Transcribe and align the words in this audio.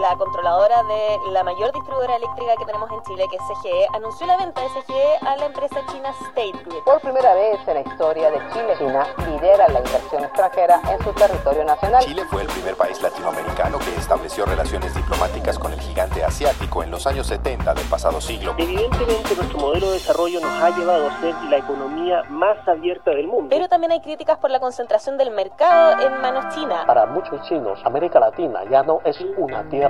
la 0.00 0.16
controladora 0.16 0.82
de 0.84 1.30
la 1.32 1.44
mayor 1.44 1.72
distribuidora 1.72 2.16
eléctrica 2.16 2.54
que 2.58 2.64
tenemos 2.64 2.90
en 2.90 3.02
Chile, 3.02 3.24
que 3.30 3.36
es 3.36 3.42
CGE, 3.42 3.86
anunció 3.92 4.26
la 4.26 4.38
venta 4.38 4.62
de 4.62 4.68
CGE 4.68 5.18
a 5.20 5.36
la 5.36 5.46
empresa 5.46 5.76
china 5.90 6.08
State 6.28 6.58
Grid. 6.64 6.82
Por 6.86 7.00
primera 7.02 7.34
vez 7.34 7.60
en 7.66 7.74
la 7.74 7.80
historia 7.82 8.30
de 8.30 8.38
Chile, 8.50 8.74
China 8.78 9.06
lidera 9.28 9.68
la 9.68 9.80
inversión 9.80 10.24
extranjera 10.24 10.80
en 10.90 11.04
su 11.04 11.12
territorio 11.12 11.64
nacional. 11.64 12.02
Chile 12.02 12.22
fue 12.30 12.42
el 12.42 12.48
primer 12.48 12.76
país 12.76 13.00
latinoamericano 13.02 13.78
que 13.78 13.94
estableció 13.94 14.46
relaciones 14.46 14.94
diplomáticas 14.94 15.58
con 15.58 15.72
el 15.74 15.80
gigante 15.80 16.24
asiático 16.24 16.82
en 16.82 16.90
los 16.90 17.06
años 17.06 17.26
70 17.26 17.74
del 17.74 17.86
pasado 17.86 18.22
siglo. 18.22 18.54
Evidentemente 18.56 19.36
nuestro 19.36 19.58
modelo 19.58 19.88
de 19.88 19.92
desarrollo 19.92 20.40
nos 20.40 20.62
ha 20.62 20.70
llevado 20.70 21.08
a 21.08 21.20
ser 21.20 21.34
la 21.50 21.58
economía 21.58 22.22
más 22.30 22.56
abierta 22.66 23.10
del 23.10 23.26
mundo. 23.26 23.48
Pero 23.50 23.68
también 23.68 23.92
hay 23.92 24.00
críticas 24.00 24.38
por 24.38 24.50
la 24.50 24.60
concentración 24.60 25.18
del 25.18 25.30
mercado 25.30 26.00
en 26.00 26.20
manos 26.22 26.54
chinas. 26.54 26.86
Para 26.86 27.04
muchos 27.04 27.46
chinos, 27.46 27.78
América 27.84 28.18
Latina 28.18 28.64
ya 28.70 28.82
no 28.82 29.00
es 29.04 29.20
una 29.36 29.68
tierra 29.68 29.89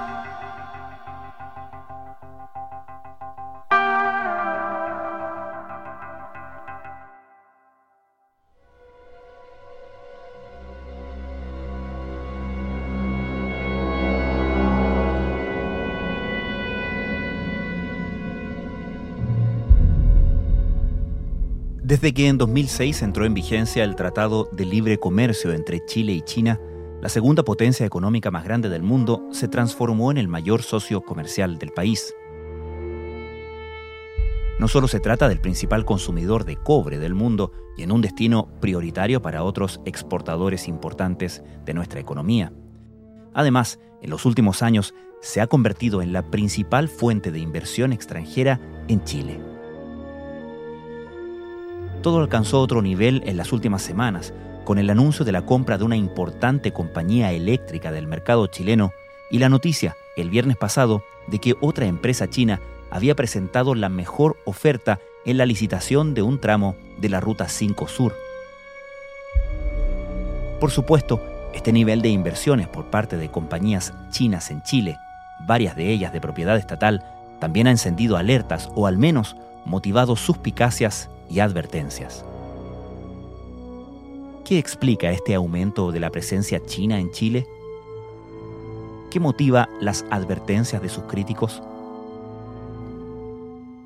Desde 22.01 22.15
que 22.15 22.27
en 22.29 22.39
2006 22.39 23.03
entró 23.03 23.25
en 23.25 23.35
vigencia 23.35 23.83
el 23.83 23.95
Tratado 23.95 24.49
de 24.51 24.65
Libre 24.65 24.97
Comercio 24.97 25.53
entre 25.53 25.85
Chile 25.85 26.13
y 26.13 26.23
China, 26.23 26.59
la 26.99 27.09
segunda 27.09 27.43
potencia 27.43 27.85
económica 27.85 28.31
más 28.31 28.43
grande 28.43 28.69
del 28.69 28.81
mundo 28.81 29.27
se 29.29 29.47
transformó 29.47 30.09
en 30.09 30.17
el 30.17 30.27
mayor 30.27 30.63
socio 30.63 31.01
comercial 31.01 31.59
del 31.59 31.69
país. 31.69 32.15
No 34.57 34.67
solo 34.67 34.87
se 34.87 34.99
trata 34.99 35.29
del 35.29 35.41
principal 35.41 35.85
consumidor 35.85 36.43
de 36.43 36.55
cobre 36.55 36.97
del 36.97 37.13
mundo 37.13 37.51
y 37.77 37.83
en 37.83 37.91
un 37.91 38.01
destino 38.01 38.47
prioritario 38.59 39.21
para 39.21 39.43
otros 39.43 39.79
exportadores 39.85 40.67
importantes 40.67 41.43
de 41.65 41.75
nuestra 41.75 41.99
economía. 41.99 42.51
Además, 43.35 43.79
en 44.01 44.09
los 44.09 44.25
últimos 44.25 44.63
años 44.63 44.95
se 45.21 45.39
ha 45.39 45.45
convertido 45.45 46.01
en 46.01 46.13
la 46.13 46.31
principal 46.31 46.89
fuente 46.89 47.31
de 47.31 47.37
inversión 47.37 47.93
extranjera 47.93 48.59
en 48.87 49.03
Chile. 49.03 49.50
Todo 52.01 52.19
alcanzó 52.19 52.59
otro 52.59 52.81
nivel 52.81 53.21
en 53.25 53.37
las 53.37 53.53
últimas 53.53 53.83
semanas, 53.83 54.33
con 54.65 54.79
el 54.79 54.89
anuncio 54.89 55.23
de 55.23 55.31
la 55.31 55.45
compra 55.45 55.77
de 55.77 55.83
una 55.83 55.95
importante 55.95 56.73
compañía 56.73 57.31
eléctrica 57.31 57.91
del 57.91 58.07
mercado 58.07 58.47
chileno 58.47 58.91
y 59.29 59.37
la 59.37 59.49
noticia, 59.49 59.95
el 60.15 60.29
viernes 60.29 60.57
pasado, 60.57 61.03
de 61.27 61.39
que 61.39 61.55
otra 61.61 61.85
empresa 61.85 62.27
china 62.27 62.59
había 62.89 63.15
presentado 63.15 63.75
la 63.75 63.89
mejor 63.89 64.37
oferta 64.45 64.99
en 65.25 65.37
la 65.37 65.45
licitación 65.45 66.15
de 66.15 66.23
un 66.23 66.39
tramo 66.39 66.75
de 66.97 67.09
la 67.09 67.19
Ruta 67.19 67.47
5 67.47 67.87
Sur. 67.87 68.15
Por 70.59 70.71
supuesto, 70.71 71.21
este 71.53 71.71
nivel 71.71 72.01
de 72.01 72.09
inversiones 72.09 72.67
por 72.67 72.85
parte 72.89 73.17
de 73.17 73.29
compañías 73.29 73.93
chinas 74.09 74.49
en 74.49 74.63
Chile, 74.63 74.97
varias 75.45 75.75
de 75.75 75.91
ellas 75.91 76.13
de 76.13 76.21
propiedad 76.21 76.57
estatal, 76.57 77.03
también 77.39 77.67
ha 77.67 77.71
encendido 77.71 78.17
alertas 78.17 78.69
o 78.75 78.87
al 78.87 78.97
menos 78.97 79.35
motivado 79.65 80.15
suspicacias 80.15 81.09
y 81.31 81.39
advertencias. 81.39 82.25
¿Qué 84.45 84.57
explica 84.57 85.11
este 85.11 85.33
aumento 85.33 85.91
de 85.91 85.99
la 86.01 86.09
presencia 86.09 86.61
china 86.65 86.99
en 86.99 87.11
Chile? 87.11 87.47
¿Qué 89.09 89.19
motiva 89.19 89.69
las 89.79 90.05
advertencias 90.09 90.81
de 90.81 90.89
sus 90.89 91.03
críticos? 91.05 91.63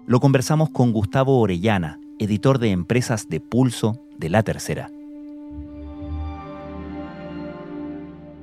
Lo 0.08 0.20
conversamos 0.20 0.70
con 0.72 0.92
Gustavo 0.92 1.40
Orellana, 1.40 2.00
editor 2.20 2.58
de 2.58 2.72
Empresas 2.72 3.30
de 3.30 3.40
Pulso 3.40 4.00
de 4.18 4.30
La 4.30 4.44
Tercera. 4.44 4.90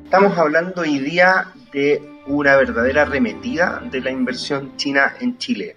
Estamos 0.04 0.36
hablando 0.36 0.82
hoy 0.82 0.98
día 0.98 1.48
de 1.72 2.02
una 2.26 2.56
verdadera 2.56 3.02
arremetida 3.02 3.82
de 3.91 4.00
la 4.00 4.10
inversión 4.10 4.76
china 4.76 5.14
en 5.20 5.38
Chile 5.38 5.76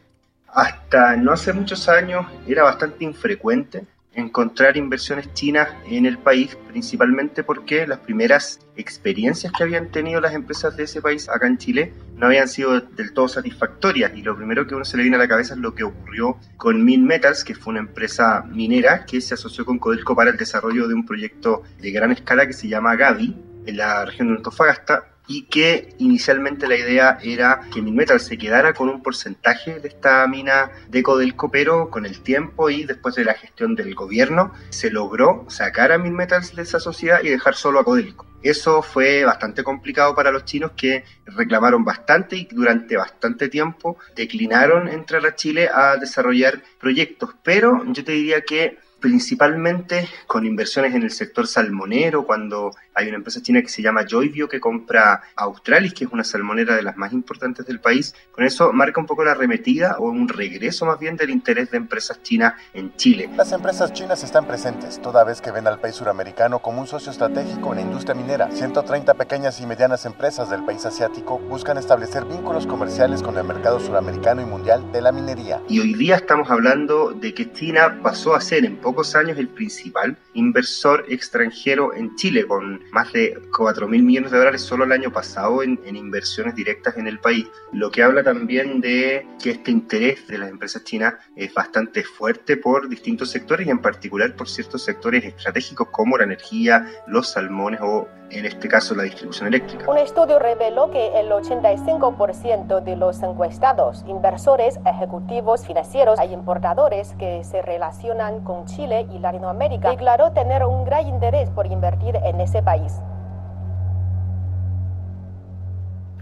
hasta 0.55 1.17
no 1.17 1.33
hace 1.33 1.51
muchos 1.51 1.87
años 1.89 2.25
era 2.47 2.63
bastante 2.63 3.03
infrecuente 3.03 3.85
encontrar 4.13 4.77
inversiones 4.77 5.33
chinas 5.33 5.67
en 5.89 6.05
el 6.05 6.17
país, 6.17 6.57
principalmente 6.69 7.43
porque 7.43 7.85
las 7.85 7.99
primeras 7.99 8.61
experiencias 8.77 9.51
que 9.51 9.63
habían 9.63 9.91
tenido 9.91 10.21
las 10.21 10.33
empresas 10.33 10.77
de 10.77 10.83
ese 10.83 11.01
país 11.01 11.27
acá 11.27 11.47
en 11.47 11.57
Chile 11.57 11.93
no 12.15 12.27
habían 12.27 12.47
sido 12.47 12.79
del 12.79 13.11
todo 13.11 13.27
satisfactorias. 13.27 14.13
Y 14.15 14.21
lo 14.21 14.37
primero 14.37 14.65
que 14.65 14.73
uno 14.73 14.85
se 14.85 14.95
le 14.95 15.03
viene 15.03 15.17
a 15.17 15.19
la 15.19 15.27
cabeza 15.27 15.53
es 15.55 15.59
lo 15.59 15.75
que 15.75 15.83
ocurrió 15.83 16.37
con 16.55 16.85
Min 16.85 17.05
Metals, 17.05 17.43
que 17.43 17.55
fue 17.55 17.71
una 17.71 17.81
empresa 17.81 18.45
minera 18.49 19.05
que 19.05 19.19
se 19.19 19.33
asoció 19.33 19.65
con 19.65 19.79
Codelco 19.79 20.15
para 20.15 20.31
el 20.31 20.37
desarrollo 20.37 20.87
de 20.87 20.93
un 20.93 21.05
proyecto 21.05 21.63
de 21.81 21.91
gran 21.91 22.13
escala 22.13 22.47
que 22.47 22.53
se 22.53 22.69
llama 22.69 22.95
Gavi 22.95 23.35
en 23.65 23.75
la 23.75 24.05
región 24.05 24.29
de 24.29 24.35
Antofagasta 24.35 25.14
y 25.27 25.43
que 25.43 25.95
inicialmente 25.97 26.67
la 26.67 26.77
idea 26.77 27.17
era 27.21 27.61
que 27.73 27.81
Minmetal 27.81 28.19
se 28.19 28.37
quedara 28.37 28.73
con 28.73 28.89
un 28.89 29.01
porcentaje 29.01 29.79
de 29.79 29.87
esta 29.87 30.25
mina 30.27 30.71
de 30.89 31.03
Codelco, 31.03 31.49
pero 31.49 31.89
con 31.89 32.05
el 32.05 32.21
tiempo 32.21 32.69
y 32.69 32.83
después 32.83 33.15
de 33.15 33.25
la 33.25 33.33
gestión 33.33 33.75
del 33.75 33.95
gobierno 33.95 34.53
se 34.69 34.89
logró 34.89 35.45
sacar 35.49 35.91
a 35.91 35.97
Minmetals 35.97 36.55
de 36.55 36.61
esa 36.61 36.79
sociedad 36.79 37.19
y 37.23 37.29
dejar 37.29 37.55
solo 37.55 37.79
a 37.79 37.83
Codelco. 37.83 38.25
Eso 38.45 38.83
fue 38.83 39.25
bastante 39.25 39.63
complicado 39.63 40.13
para 40.13 40.29
los 40.29 40.45
chinos 40.45 40.73
que 40.77 41.03
reclamaron 41.25 41.83
bastante 41.83 42.35
y 42.35 42.45
durante 42.45 42.95
bastante 42.95 43.49
tiempo 43.49 43.97
declinaron 44.15 44.87
entrar 44.87 45.25
a 45.25 45.33
Chile 45.33 45.67
a 45.73 45.97
desarrollar 45.97 46.61
proyectos, 46.79 47.31
pero 47.41 47.83
yo 47.91 48.03
te 48.03 48.11
diría 48.11 48.41
que 48.41 48.77
principalmente 48.99 50.07
con 50.27 50.45
inversiones 50.45 50.95
en 50.95 51.03
el 51.03 51.11
sector 51.11 51.47
salmonero, 51.47 52.25
cuando 52.25 52.71
hay 52.93 53.07
una 53.07 53.17
empresa 53.17 53.41
china 53.41 53.61
que 53.61 53.69
se 53.69 53.81
llama 53.81 54.05
Joyvio 54.09 54.47
que 54.47 54.59
compra 54.59 55.21
Australis, 55.35 55.93
que 55.93 56.05
es 56.05 56.11
una 56.11 56.23
salmonera 56.23 56.75
de 56.75 56.81
las 56.81 56.97
más 56.97 57.13
importantes 57.13 57.65
del 57.65 57.79
país. 57.79 58.15
Con 58.31 58.45
eso 58.45 58.71
marca 58.73 58.99
un 58.99 59.05
poco 59.05 59.23
la 59.23 59.31
arremetida 59.31 59.97
o 59.99 60.09
un 60.09 60.27
regreso 60.27 60.85
más 60.85 60.99
bien 60.99 61.17
del 61.17 61.29
interés 61.29 61.71
de 61.71 61.77
empresas 61.77 62.21
chinas 62.23 62.53
en 62.73 62.95
Chile. 62.95 63.29
Las 63.35 63.51
empresas 63.51 63.93
chinas 63.93 64.23
están 64.23 64.47
presentes, 64.47 65.01
toda 65.01 65.23
vez 65.23 65.41
que 65.41 65.51
ven 65.51 65.67
al 65.67 65.79
país 65.79 65.95
suramericano 65.95 66.59
como 66.59 66.81
un 66.81 66.87
socio 66.87 67.11
estratégico 67.11 67.71
en 67.71 67.75
la 67.75 67.81
industria 67.81 68.15
minera. 68.15 68.49
130 68.51 69.13
pequeñas 69.15 69.59
y 69.59 69.65
medianas 69.65 70.05
empresas 70.05 70.49
del 70.49 70.63
país 70.63 70.85
asiático 70.85 71.39
buscan 71.39 71.77
establecer 71.77 72.25
vínculos 72.25 72.65
comerciales 72.65 73.21
con 73.21 73.37
el 73.37 73.43
mercado 73.43 73.79
suramericano 73.79 74.41
y 74.41 74.45
mundial 74.45 74.91
de 74.91 75.01
la 75.01 75.11
minería. 75.11 75.61
Y 75.67 75.79
hoy 75.79 75.93
día 75.93 76.15
estamos 76.15 76.49
hablando 76.49 77.11
de 77.11 77.33
que 77.33 77.51
China 77.51 77.99
pasó 78.01 78.35
a 78.35 78.41
ser 78.41 78.65
en 78.65 78.77
pocos 78.85 79.15
años 79.15 79.39
el 79.39 79.47
principal 79.47 80.15
inversor 80.35 81.05
extranjero 81.09 81.95
en 81.95 82.15
Chile, 82.17 82.45
con 82.45 82.83
más 82.91 83.11
de 83.13 83.35
4 83.57 83.87
mil 83.87 84.03
millones 84.03 84.29
de 84.29 84.37
dólares 84.37 84.61
solo 84.61 84.83
el 84.83 84.91
año 84.91 85.11
pasado 85.11 85.63
en, 85.63 85.79
en, 85.85 85.95
inversiones 85.95 86.53
directas 86.53 86.95
en 86.95 87.07
el 87.07 87.17
país, 87.17 87.47
lo 87.73 87.89
que 87.89 88.03
habla 88.03 88.21
también 88.21 88.81
de 88.81 89.25
que 89.41 89.49
este 89.49 89.71
interés 89.71 90.27
de 90.27 90.37
las 90.37 90.51
empresas 90.51 90.83
chinas 90.83 91.15
es 91.35 91.51
bastante 91.51 92.03
fuerte 92.03 92.57
por 92.57 92.87
distintos 92.87 93.31
sectores 93.31 93.65
y 93.65 93.71
en 93.71 93.79
particular 93.79 94.35
por 94.35 94.47
ciertos 94.47 94.83
sectores 94.83 95.25
estratégicos 95.25 95.87
como 95.89 96.19
la 96.19 96.25
energía, 96.25 96.85
los 97.07 97.31
salmones 97.31 97.79
o 97.81 98.07
en 98.29 98.45
este 98.45 98.67
caso 98.67 98.95
la 98.95 99.03
distribución 99.03 99.47
eléctrica. 99.47 99.89
Un 99.89 99.97
estudio 99.97 100.39
reveló 100.39 100.91
que 100.91 101.19
el 101.19 101.29
85% 101.29 102.81
de 102.81 102.95
los 102.95 103.21
encuestados, 103.21 104.03
inversores, 104.07 104.79
ejecutivos 104.85 105.65
financieros 105.65 106.19
e 106.19 106.25
importadores 106.25 107.13
que 107.17 107.43
se 107.43 107.61
relacionan 107.61 108.43
con 108.43 108.65
Chile 108.75 109.07
y 109.13 109.19
Latinoamérica, 109.19 109.91
declaró 109.91 110.31
tener 110.31 110.63
un 110.63 110.83
gran 110.85 111.07
interés 111.07 111.49
por 111.49 111.65
invertir 111.67 112.15
en 112.17 112.41
ese 112.41 112.61
país. 112.61 112.93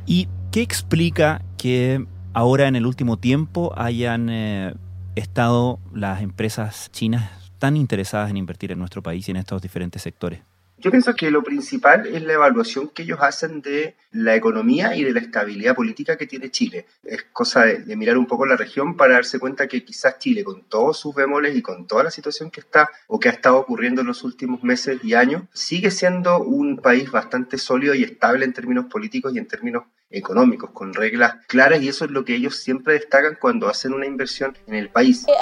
¿Y 0.05 0.27
qué 0.51 0.61
explica 0.61 1.41
que 1.57 2.05
ahora 2.33 2.67
en 2.67 2.75
el 2.75 2.85
último 2.85 3.17
tiempo 3.17 3.73
hayan 3.75 4.29
eh, 4.29 4.73
estado 5.15 5.79
las 5.93 6.21
empresas 6.21 6.91
chinas 6.91 7.29
tan 7.57 7.77
interesadas 7.77 8.29
en 8.29 8.37
invertir 8.37 8.71
en 8.71 8.79
nuestro 8.79 9.01
país 9.01 9.27
y 9.27 9.31
en 9.31 9.37
estos 9.37 9.61
diferentes 9.61 10.01
sectores? 10.01 10.41
Yo 10.83 10.91
pienso 10.91 11.15
que 11.15 11.31
lo 11.31 11.41
principal 11.43 12.07
es 12.07 12.21
la 12.23 12.33
evaluación 12.33 12.89
que 12.89 13.03
ellos 13.03 13.19
hacen 13.21 13.61
de 13.61 13.95
la 14.11 14.35
economía 14.35 14.97
y 14.97 15.05
de 15.05 15.13
la 15.13 15.21
estabilidad 15.21 15.75
política 15.75 16.17
que 16.17 16.27
tiene 16.27 16.51
Chile. 16.51 16.87
Es 17.05 17.23
cosa 17.31 17.63
de, 17.63 17.95
mirar 17.95 18.17
un 18.17 18.27
poco 18.27 18.45
la 18.45 18.57
región 18.57 18.97
para 18.97 19.13
darse 19.13 19.39
cuenta 19.39 19.69
que 19.69 19.85
quizás 19.85 20.19
Chile, 20.19 20.43
con 20.43 20.63
todos 20.63 20.99
sus 20.99 21.15
bemoles 21.15 21.55
y 21.55 21.61
con 21.61 21.87
toda 21.87 22.03
la 22.03 22.11
situación 22.11 22.51
que 22.51 22.59
está 22.59 22.89
o 23.07 23.17
que 23.17 23.29
ha 23.29 23.31
estado 23.31 23.59
ocurriendo 23.59 24.01
en 24.01 24.07
los 24.07 24.25
últimos 24.25 24.61
meses 24.61 24.99
y 25.05 25.13
años, 25.13 25.43
sigue 25.53 25.89
siendo 25.89 26.39
un 26.43 26.75
país 26.75 27.09
bastante 27.09 27.57
sólido 27.57 27.95
y 27.95 28.03
estable 28.03 28.43
en 28.43 28.51
términos 28.51 28.87
políticos 28.87 29.33
y 29.33 29.37
en 29.39 29.47
términos 29.47 29.83
económicos, 30.13 30.69
con 30.71 30.93
reglas 30.93 31.35
claras 31.47 31.81
y 31.81 31.89
eso 31.89 32.05
es 32.05 32.11
lo 32.11 32.23
que 32.23 32.35
ellos 32.35 32.55
siempre 32.57 32.93
destacan 32.93 33.37
cuando 33.39 33.67
hacen 33.67 33.93
una 33.93 34.05
inversión 34.05 34.55
en 34.67 34.75
el 34.75 34.89
país. 34.89 35.25
Eh, 35.27 35.33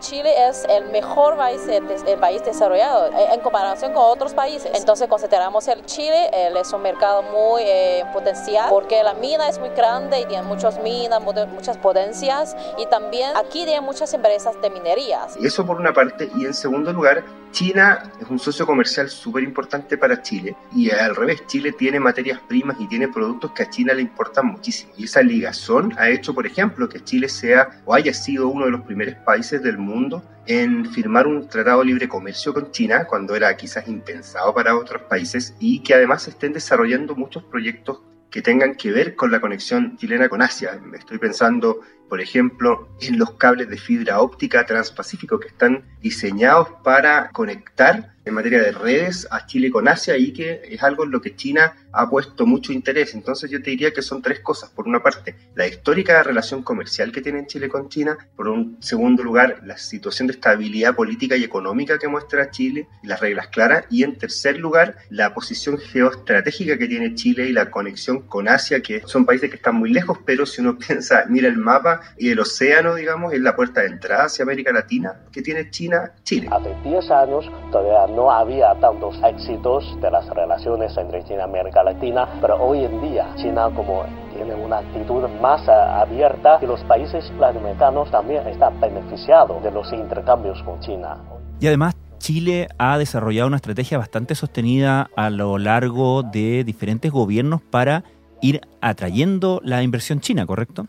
Chile 0.00 0.30
es 0.48 0.64
el 0.68 0.90
mejor 0.90 1.36
país, 1.36 1.60
el 1.68 2.18
país 2.18 2.44
desarrollado 2.44 3.06
eh, 3.08 3.28
en 3.32 3.40
comparación 3.40 3.92
con 3.92 4.02
otros 4.04 4.34
países. 4.34 4.70
Entonces 4.74 5.08
consideramos 5.08 5.66
el 5.68 5.84
Chile 5.86 6.30
es 6.32 6.72
un 6.72 6.82
mercado 6.82 7.22
muy 7.22 7.62
eh, 7.64 8.04
potencial 8.12 8.66
porque 8.70 9.02
la 9.02 9.14
mina 9.14 9.48
es 9.48 9.58
muy 9.58 9.70
grande 9.70 10.20
y 10.20 10.26
tiene 10.26 10.42
muchas 10.44 10.80
minas, 10.82 11.20
muchas 11.22 11.78
potencias 11.78 12.56
y 12.78 12.86
también 12.86 13.36
aquí 13.36 13.64
tiene 13.64 13.80
muchas 13.80 14.12
empresas 14.14 14.60
de 14.60 14.70
minerías. 14.70 15.36
Eso 15.36 15.66
por 15.66 15.78
una 15.80 15.92
parte 15.92 16.30
y 16.36 16.44
en 16.44 16.54
segundo 16.54 16.92
lugar 16.92 17.24
China 17.54 18.02
es 18.20 18.28
un 18.28 18.40
socio 18.40 18.66
comercial 18.66 19.08
súper 19.08 19.44
importante 19.44 19.96
para 19.96 20.20
Chile 20.20 20.56
y 20.74 20.90
al 20.90 21.14
revés, 21.14 21.46
Chile 21.46 21.70
tiene 21.70 22.00
materias 22.00 22.40
primas 22.48 22.76
y 22.80 22.88
tiene 22.88 23.06
productos 23.06 23.52
que 23.52 23.62
a 23.62 23.70
China 23.70 23.94
le 23.94 24.02
importan 24.02 24.46
muchísimo. 24.46 24.92
Y 24.96 25.04
esa 25.04 25.22
ligazón 25.22 25.94
ha 25.96 26.10
hecho, 26.10 26.34
por 26.34 26.48
ejemplo, 26.48 26.88
que 26.88 27.04
Chile 27.04 27.28
sea 27.28 27.80
o 27.84 27.94
haya 27.94 28.12
sido 28.12 28.48
uno 28.48 28.64
de 28.64 28.72
los 28.72 28.80
primeros 28.80 29.14
países 29.24 29.62
del 29.62 29.78
mundo 29.78 30.24
en 30.46 30.84
firmar 30.90 31.28
un 31.28 31.48
tratado 31.48 31.78
de 31.78 31.86
libre 31.86 32.08
comercio 32.08 32.52
con 32.52 32.72
China 32.72 33.04
cuando 33.04 33.36
era 33.36 33.56
quizás 33.56 33.86
impensado 33.86 34.52
para 34.52 34.76
otros 34.76 35.02
países 35.02 35.54
y 35.60 35.78
que 35.78 35.94
además 35.94 36.26
estén 36.26 36.54
desarrollando 36.54 37.14
muchos 37.14 37.44
proyectos 37.44 38.00
que 38.32 38.42
tengan 38.42 38.74
que 38.74 38.90
ver 38.90 39.14
con 39.14 39.30
la 39.30 39.40
conexión 39.40 39.96
chilena 39.96 40.28
con 40.28 40.42
Asia. 40.42 40.80
Estoy 40.92 41.18
pensando, 41.18 41.82
por 42.14 42.20
ejemplo, 42.20 42.86
en 43.00 43.18
los 43.18 43.32
cables 43.32 43.68
de 43.68 43.76
fibra 43.76 44.20
óptica 44.20 44.64
transpacífico 44.64 45.40
que 45.40 45.48
están 45.48 45.82
diseñados 46.00 46.68
para 46.84 47.30
conectar 47.32 48.14
en 48.24 48.34
materia 48.34 48.62
de 48.62 48.72
redes 48.72 49.26
a 49.30 49.46
Chile 49.46 49.70
con 49.70 49.86
Asia 49.88 50.16
y 50.16 50.32
que 50.32 50.62
es 50.64 50.82
algo 50.82 51.04
en 51.04 51.10
lo 51.10 51.20
que 51.20 51.36
China 51.36 51.74
ha 51.92 52.08
puesto 52.08 52.46
mucho 52.46 52.72
interés. 52.72 53.14
Entonces 53.14 53.50
yo 53.50 53.62
te 53.62 53.70
diría 53.70 53.92
que 53.92 54.02
son 54.02 54.22
tres 54.22 54.40
cosas. 54.40 54.70
Por 54.70 54.88
una 54.88 55.02
parte, 55.02 55.34
la 55.54 55.66
histórica 55.66 56.22
relación 56.22 56.62
comercial 56.62 57.12
que 57.12 57.20
tiene 57.20 57.46
Chile 57.46 57.68
con 57.68 57.88
China. 57.88 58.16
Por 58.36 58.48
un 58.48 58.78
segundo 58.80 59.22
lugar, 59.22 59.60
la 59.64 59.76
situación 59.76 60.26
de 60.26 60.34
estabilidad 60.34 60.94
política 60.94 61.36
y 61.36 61.44
económica 61.44 61.98
que 61.98 62.08
muestra 62.08 62.50
Chile, 62.50 62.88
las 63.02 63.20
reglas 63.20 63.48
claras. 63.48 63.84
Y 63.90 64.02
en 64.02 64.16
tercer 64.16 64.58
lugar, 64.58 64.96
la 65.10 65.34
posición 65.34 65.78
geoestratégica 65.78 66.78
que 66.78 66.88
tiene 66.88 67.14
Chile 67.14 67.46
y 67.48 67.52
la 67.52 67.70
conexión 67.70 68.22
con 68.22 68.48
Asia, 68.48 68.80
que 68.80 69.02
son 69.04 69.26
países 69.26 69.50
que 69.50 69.56
están 69.56 69.76
muy 69.76 69.92
lejos, 69.92 70.18
pero 70.24 70.46
si 70.46 70.62
uno 70.62 70.78
piensa, 70.86 71.26
mira 71.28 71.48
el 71.48 71.58
mapa 71.58 72.00
y 72.18 72.30
el 72.30 72.40
océano, 72.40 72.94
digamos, 72.94 73.32
es 73.32 73.40
la 73.40 73.56
puerta 73.56 73.80
de 73.80 73.88
entrada 73.88 74.24
hacia 74.24 74.42
América 74.42 74.72
Latina 74.72 75.20
que 75.32 75.42
tiene 75.42 75.70
China, 75.70 76.12
Chile. 76.22 76.48
Hace 76.50 76.74
10 76.84 77.10
años 77.10 77.50
todavía 77.70 78.14
no 78.14 78.30
había 78.30 78.74
tantos 78.80 79.16
éxitos 79.24 80.00
de 80.00 80.10
las 80.10 80.26
relaciones 80.28 80.96
entre 80.96 81.22
China 81.24 81.40
y 81.40 81.42
América 81.42 81.82
Latina, 81.82 82.28
pero 82.40 82.56
hoy 82.56 82.84
en 82.84 83.00
día 83.02 83.26
China 83.36 83.70
como 83.74 84.04
tiene 84.34 84.54
una 84.54 84.78
actitud 84.78 85.28
más 85.40 85.68
abierta 85.68 86.58
y 86.60 86.66
los 86.66 86.82
países 86.84 87.30
latinoamericanos 87.38 88.10
también 88.10 88.46
están 88.48 88.80
beneficiados 88.80 89.62
de 89.62 89.70
los 89.70 89.92
intercambios 89.92 90.62
con 90.62 90.80
China. 90.80 91.16
Y 91.60 91.66
además 91.66 91.94
Chile 92.18 92.68
ha 92.78 92.98
desarrollado 92.98 93.48
una 93.48 93.56
estrategia 93.56 93.98
bastante 93.98 94.34
sostenida 94.34 95.10
a 95.14 95.30
lo 95.30 95.58
largo 95.58 96.22
de 96.22 96.64
diferentes 96.64 97.12
gobiernos 97.12 97.60
para 97.60 98.02
ir 98.40 98.60
atrayendo 98.80 99.60
la 99.62 99.82
inversión 99.82 100.20
china, 100.20 100.46
¿correcto? 100.46 100.86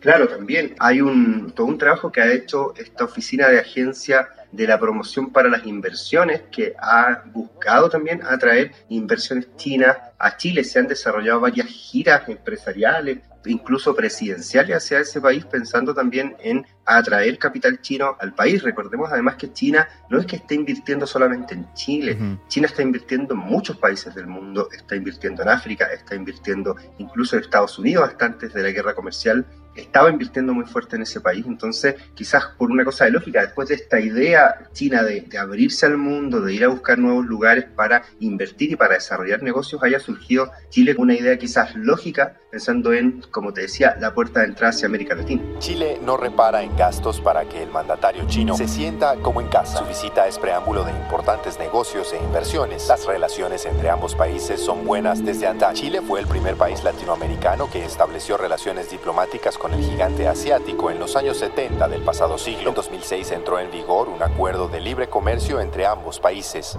Claro, 0.00 0.28
también 0.28 0.74
hay 0.78 1.00
un, 1.00 1.50
todo 1.52 1.66
un 1.66 1.78
trabajo 1.78 2.12
que 2.12 2.20
ha 2.20 2.32
hecho 2.32 2.72
esta 2.76 3.04
oficina 3.04 3.48
de 3.48 3.58
agencia 3.58 4.28
de 4.52 4.66
la 4.66 4.78
promoción 4.78 5.30
para 5.30 5.48
las 5.48 5.66
inversiones 5.66 6.42
que 6.50 6.74
ha 6.78 7.22
buscado 7.26 7.88
también 7.90 8.22
atraer 8.22 8.72
inversiones 8.88 9.48
chinas 9.56 9.96
a 10.18 10.36
Chile. 10.36 10.64
Se 10.64 10.78
han 10.78 10.86
desarrollado 10.86 11.40
varias 11.40 11.66
giras 11.66 12.28
empresariales, 12.28 13.18
incluso 13.44 13.94
presidenciales 13.94 14.76
hacia 14.76 15.00
ese 15.00 15.20
país, 15.20 15.44
pensando 15.44 15.94
también 15.94 16.36
en 16.40 16.66
atraer 16.86 17.38
capital 17.38 17.80
chino 17.80 18.16
al 18.20 18.34
país. 18.34 18.62
Recordemos 18.62 19.10
además 19.12 19.36
que 19.36 19.52
China 19.52 19.88
no 20.08 20.18
es 20.18 20.26
que 20.26 20.36
esté 20.36 20.54
invirtiendo 20.54 21.06
solamente 21.06 21.54
en 21.54 21.72
Chile, 21.74 22.18
China 22.48 22.66
está 22.66 22.82
invirtiendo 22.82 23.34
en 23.34 23.40
muchos 23.40 23.76
países 23.76 24.14
del 24.14 24.26
mundo, 24.26 24.68
está 24.72 24.96
invirtiendo 24.96 25.42
en 25.42 25.48
África, 25.48 25.86
está 25.92 26.14
invirtiendo 26.14 26.76
incluso 26.98 27.36
en 27.36 27.42
Estados 27.42 27.78
Unidos 27.78 28.08
hasta 28.08 28.26
antes 28.26 28.52
de 28.52 28.62
la 28.62 28.70
guerra 28.70 28.94
comercial 28.94 29.46
estaba 29.80 30.10
invirtiendo 30.10 30.52
muy 30.52 30.64
fuerte 30.64 30.96
en 30.96 31.02
ese 31.02 31.20
país. 31.20 31.44
Entonces, 31.46 31.96
quizás 32.14 32.44
por 32.58 32.70
una 32.70 32.84
cosa 32.84 33.04
de 33.04 33.12
lógica, 33.12 33.42
después 33.42 33.68
de 33.68 33.76
esta 33.76 34.00
idea 34.00 34.68
china 34.72 35.02
de, 35.02 35.26
abrirse 35.38 35.86
al 35.86 35.96
mundo, 35.96 36.40
de 36.40 36.54
ir 36.54 36.64
a 36.64 36.68
buscar 36.68 36.98
nuevos 36.98 37.26
lugares 37.26 37.66
para 37.76 38.02
invertir 38.20 38.72
y 38.72 38.76
para 38.76 38.94
desarrollar 38.94 39.42
negocios, 39.42 39.82
haya 39.82 40.00
surgido 40.00 40.50
Chile 40.70 40.94
con 40.94 41.04
una 41.04 41.14
idea 41.14 41.38
quizás 41.38 41.74
lógica, 41.76 42.36
pensando 42.50 42.92
en, 42.92 43.22
como 43.30 43.52
te 43.52 43.62
decía, 43.62 43.96
la 44.00 44.14
puerta 44.14 44.40
de 44.40 44.46
entrada 44.46 44.70
hacia 44.70 44.86
América 44.86 45.14
Latina. 45.14 45.42
Chile 45.58 46.00
no 46.02 46.16
repara 46.16 46.62
en 46.62 46.76
gastos 46.76 47.20
para 47.20 47.44
que 47.48 47.62
el 47.62 47.70
mandatario 47.70 48.26
chino 48.26 48.56
se 48.56 48.68
sienta 48.68 49.14
como 49.16 49.40
en 49.40 49.48
casa. 49.48 49.78
Su 49.78 49.84
visita 49.84 50.26
es 50.26 50.38
preámbulo 50.38 50.84
de 50.84 50.92
importantes 50.92 51.58
negocios 51.58 52.12
e 52.12 52.22
inversiones. 52.22 52.88
Las 52.88 53.06
relaciones 53.06 53.64
entre 53.66 53.90
ambos 53.90 54.14
países 54.14 54.60
son 54.60 54.84
buenas 54.84 55.24
desde 55.24 55.46
antaño. 55.46 55.74
Chile 55.74 56.00
fue 56.02 56.20
el 56.20 56.26
primer 56.26 56.56
país 56.56 56.82
latinoamericano 56.82 57.70
que 57.70 57.84
estableció 57.84 58.36
relaciones 58.36 58.90
diplomáticas 58.90 59.58
con 59.58 59.67
el 59.72 59.84
gigante 59.84 60.26
asiático 60.26 60.90
en 60.90 60.98
los 60.98 61.16
años 61.16 61.38
70 61.38 61.88
del 61.88 62.02
pasado 62.02 62.38
siglo. 62.38 62.70
En 62.70 62.74
2006 62.74 63.30
entró 63.32 63.58
en 63.58 63.70
vigor 63.70 64.08
un 64.08 64.22
acuerdo 64.22 64.68
de 64.68 64.80
libre 64.80 65.08
comercio 65.08 65.60
entre 65.60 65.86
ambos 65.86 66.20
países. 66.20 66.78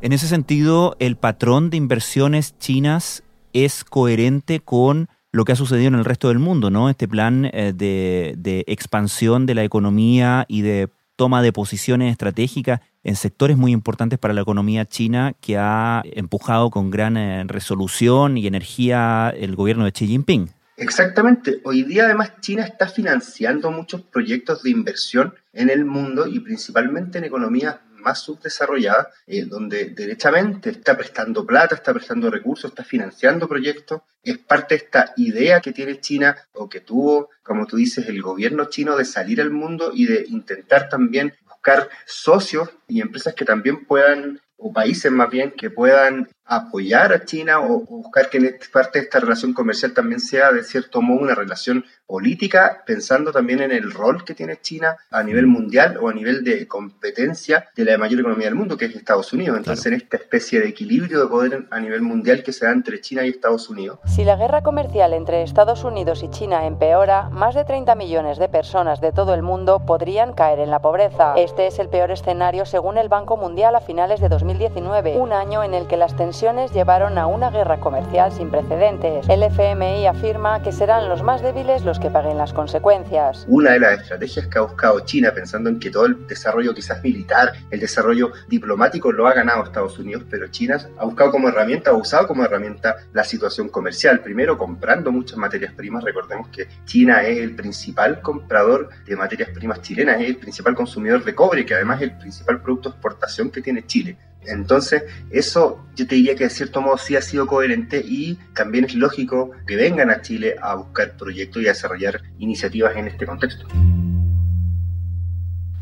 En 0.00 0.12
ese 0.12 0.28
sentido, 0.28 0.96
el 0.98 1.16
patrón 1.16 1.70
de 1.70 1.76
inversiones 1.76 2.56
chinas 2.58 3.24
es 3.52 3.84
coherente 3.84 4.60
con 4.60 5.08
lo 5.32 5.44
que 5.44 5.52
ha 5.52 5.56
sucedido 5.56 5.88
en 5.88 5.94
el 5.94 6.04
resto 6.04 6.28
del 6.28 6.38
mundo, 6.38 6.70
¿no? 6.70 6.88
Este 6.88 7.08
plan 7.08 7.50
eh, 7.52 7.72
de, 7.74 8.34
de 8.38 8.64
expansión 8.66 9.46
de 9.46 9.54
la 9.54 9.64
economía 9.64 10.44
y 10.48 10.62
de 10.62 10.88
toma 11.18 11.42
de 11.42 11.52
posiciones 11.52 12.12
estratégicas 12.12 12.80
en 13.02 13.16
sectores 13.16 13.56
muy 13.56 13.72
importantes 13.72 14.20
para 14.20 14.34
la 14.34 14.42
economía 14.42 14.86
china 14.86 15.34
que 15.40 15.58
ha 15.58 16.02
empujado 16.04 16.70
con 16.70 16.90
gran 16.90 17.16
eh, 17.16 17.42
resolución 17.44 18.38
y 18.38 18.46
energía 18.46 19.34
el 19.36 19.56
gobierno 19.56 19.84
de 19.84 19.90
Xi 19.90 20.06
Jinping. 20.06 20.50
Exactamente. 20.76 21.60
Hoy 21.64 21.82
día 21.82 22.04
además 22.04 22.40
China 22.40 22.62
está 22.62 22.86
financiando 22.86 23.72
muchos 23.72 24.02
proyectos 24.02 24.62
de 24.62 24.70
inversión 24.70 25.34
en 25.52 25.70
el 25.70 25.84
mundo 25.84 26.28
y 26.28 26.38
principalmente 26.38 27.18
en 27.18 27.24
economías 27.24 27.78
más 27.98 28.22
subdesarrolladas, 28.22 29.08
eh, 29.26 29.44
donde 29.44 29.90
derechamente 29.90 30.70
está 30.70 30.96
prestando 30.96 31.44
plata, 31.44 31.74
está 31.74 31.92
prestando 31.92 32.30
recursos, 32.30 32.70
está 32.70 32.84
financiando 32.84 33.48
proyectos. 33.48 34.02
Es 34.22 34.38
parte 34.38 34.74
de 34.74 34.84
esta 34.84 35.12
idea 35.16 35.60
que 35.60 35.72
tiene 35.72 36.00
China 36.00 36.36
o 36.52 36.68
que 36.68 36.80
tuvo, 36.80 37.30
como 37.42 37.66
tú 37.66 37.76
dices, 37.76 38.08
el 38.08 38.22
gobierno 38.22 38.66
chino 38.66 38.96
de 38.96 39.04
salir 39.04 39.40
al 39.40 39.50
mundo 39.50 39.92
y 39.94 40.06
de 40.06 40.24
intentar 40.28 40.88
también 40.88 41.34
buscar 41.48 41.88
socios 42.06 42.70
y 42.86 43.00
empresas 43.00 43.34
que 43.34 43.44
también 43.44 43.84
puedan, 43.84 44.40
o 44.56 44.72
países 44.72 45.10
más 45.10 45.30
bien, 45.30 45.52
que 45.52 45.70
puedan 45.70 46.28
apoyar 46.48 47.12
a 47.12 47.24
China 47.24 47.60
o, 47.60 47.80
buscar 47.80 48.30
que 48.30 48.58
parte 48.72 48.98
de 48.98 49.04
esta 49.04 49.20
relación 49.20 49.52
comercial 49.52 49.92
también 49.92 50.18
sea 50.18 50.50
de 50.50 50.64
cierto 50.64 51.02
modo 51.02 51.20
una 51.20 51.34
relación 51.34 51.84
política, 52.06 52.82
pensando 52.86 53.32
también 53.32 53.60
en 53.60 53.70
el 53.70 53.92
rol 53.92 54.24
que 54.24 54.34
tiene 54.34 54.58
China 54.62 54.96
a 55.10 55.22
nivel 55.22 55.46
mundial 55.46 55.98
o 56.00 56.08
a 56.08 56.14
nivel 56.14 56.42
de 56.42 56.66
competencia 56.66 57.68
de 57.76 57.84
la 57.84 57.98
mayor 57.98 58.20
economía 58.20 58.46
del 58.46 58.54
mundo, 58.54 58.78
que 58.78 58.86
es 58.86 58.96
Estados 58.96 59.30
Unidos. 59.34 59.58
Entonces, 59.58 59.86
en 59.86 59.94
esta 59.94 60.16
especie 60.16 60.60
de 60.60 60.68
equilibrio 60.68 61.20
de 61.20 61.26
poder 61.26 61.66
a 61.70 61.80
nivel 61.80 62.00
mundial 62.00 62.42
que 62.42 62.52
se 62.52 62.64
da 62.64 62.72
entre 62.72 63.00
China 63.02 63.26
y 63.26 63.28
Estados 63.28 63.68
Unidos. 63.68 63.98
Si 64.06 64.24
la 64.24 64.36
guerra 64.36 64.62
comercial 64.62 65.12
entre 65.12 65.42
Estados 65.42 65.84
Unidos 65.84 66.22
y 66.22 66.30
China 66.30 66.64
empeora, 66.64 67.28
más 67.28 67.54
de 67.54 67.64
30 67.64 67.94
millones 67.94 68.38
de 68.38 68.48
personas 68.48 69.02
de 69.02 69.12
todo 69.12 69.34
el 69.34 69.42
mundo 69.42 69.84
podrían 69.84 70.32
caer 70.32 70.60
en 70.60 70.70
la 70.70 70.80
pobreza. 70.80 71.34
Este 71.36 71.66
es 71.66 71.78
el 71.78 71.90
peor 71.90 72.10
escenario 72.10 72.64
según 72.64 72.96
el 72.96 73.10
Banco 73.10 73.36
Mundial 73.36 73.74
a 73.74 73.80
finales 73.80 74.20
de 74.20 74.30
2019, 74.30 75.18
un 75.18 75.34
año 75.34 75.62
en 75.62 75.74
el 75.74 75.86
que 75.86 75.98
las 75.98 76.16
tensiones 76.16 76.37
llevaron 76.40 77.18
a 77.18 77.26
una 77.26 77.50
guerra 77.50 77.80
comercial 77.80 78.30
sin 78.30 78.48
precedentes. 78.48 79.28
El 79.28 79.42
FMI 79.42 80.06
afirma 80.06 80.62
que 80.62 80.70
serán 80.70 81.08
los 81.08 81.22
más 81.22 81.42
débiles 81.42 81.84
los 81.84 81.98
que 81.98 82.10
paguen 82.10 82.38
las 82.38 82.52
consecuencias. 82.52 83.44
Una 83.48 83.72
de 83.72 83.80
las 83.80 84.02
estrategias 84.02 84.46
que 84.46 84.58
ha 84.58 84.62
buscado 84.62 85.00
China, 85.00 85.32
pensando 85.34 85.68
en 85.68 85.80
que 85.80 85.90
todo 85.90 86.06
el 86.06 86.28
desarrollo 86.28 86.72
quizás 86.74 87.02
militar, 87.02 87.54
el 87.70 87.80
desarrollo 87.80 88.30
diplomático 88.48 89.10
lo 89.10 89.26
ha 89.26 89.34
ganado 89.34 89.64
Estados 89.64 89.98
Unidos, 89.98 90.24
pero 90.30 90.46
China 90.46 90.78
ha 90.96 91.04
buscado 91.04 91.32
como 91.32 91.48
herramienta, 91.48 91.90
ha 91.90 91.94
usado 91.94 92.28
como 92.28 92.44
herramienta 92.44 92.98
la 93.12 93.24
situación 93.24 93.68
comercial. 93.68 94.20
Primero 94.20 94.56
comprando 94.56 95.10
muchas 95.10 95.38
materias 95.38 95.72
primas. 95.72 96.04
Recordemos 96.04 96.48
que 96.48 96.68
China 96.84 97.22
es 97.22 97.38
el 97.38 97.56
principal 97.56 98.20
comprador 98.20 98.90
de 99.04 99.16
materias 99.16 99.50
primas 99.50 99.82
chilenas, 99.82 100.20
es 100.20 100.28
el 100.28 100.36
principal 100.36 100.76
consumidor 100.76 101.24
de 101.24 101.34
cobre, 101.34 101.66
que 101.66 101.74
además 101.74 102.00
es 102.00 102.10
el 102.10 102.18
principal 102.18 102.62
producto 102.62 102.90
de 102.90 102.94
exportación 102.94 103.50
que 103.50 103.60
tiene 103.60 103.84
Chile. 103.84 104.16
Entonces, 104.50 105.04
eso 105.30 105.84
yo 105.94 106.06
te 106.06 106.14
diría 106.14 106.34
que 106.34 106.44
de 106.44 106.50
cierto 106.50 106.80
modo 106.80 106.98
sí 106.98 107.16
ha 107.16 107.22
sido 107.22 107.46
coherente 107.46 108.02
y 108.04 108.38
también 108.54 108.84
es 108.84 108.94
lógico 108.94 109.50
que 109.66 109.76
vengan 109.76 110.10
a 110.10 110.22
Chile 110.22 110.56
a 110.62 110.74
buscar 110.74 111.16
proyectos 111.16 111.62
y 111.62 111.66
a 111.66 111.70
desarrollar 111.70 112.22
iniciativas 112.38 112.96
en 112.96 113.08
este 113.08 113.26
contexto. 113.26 113.66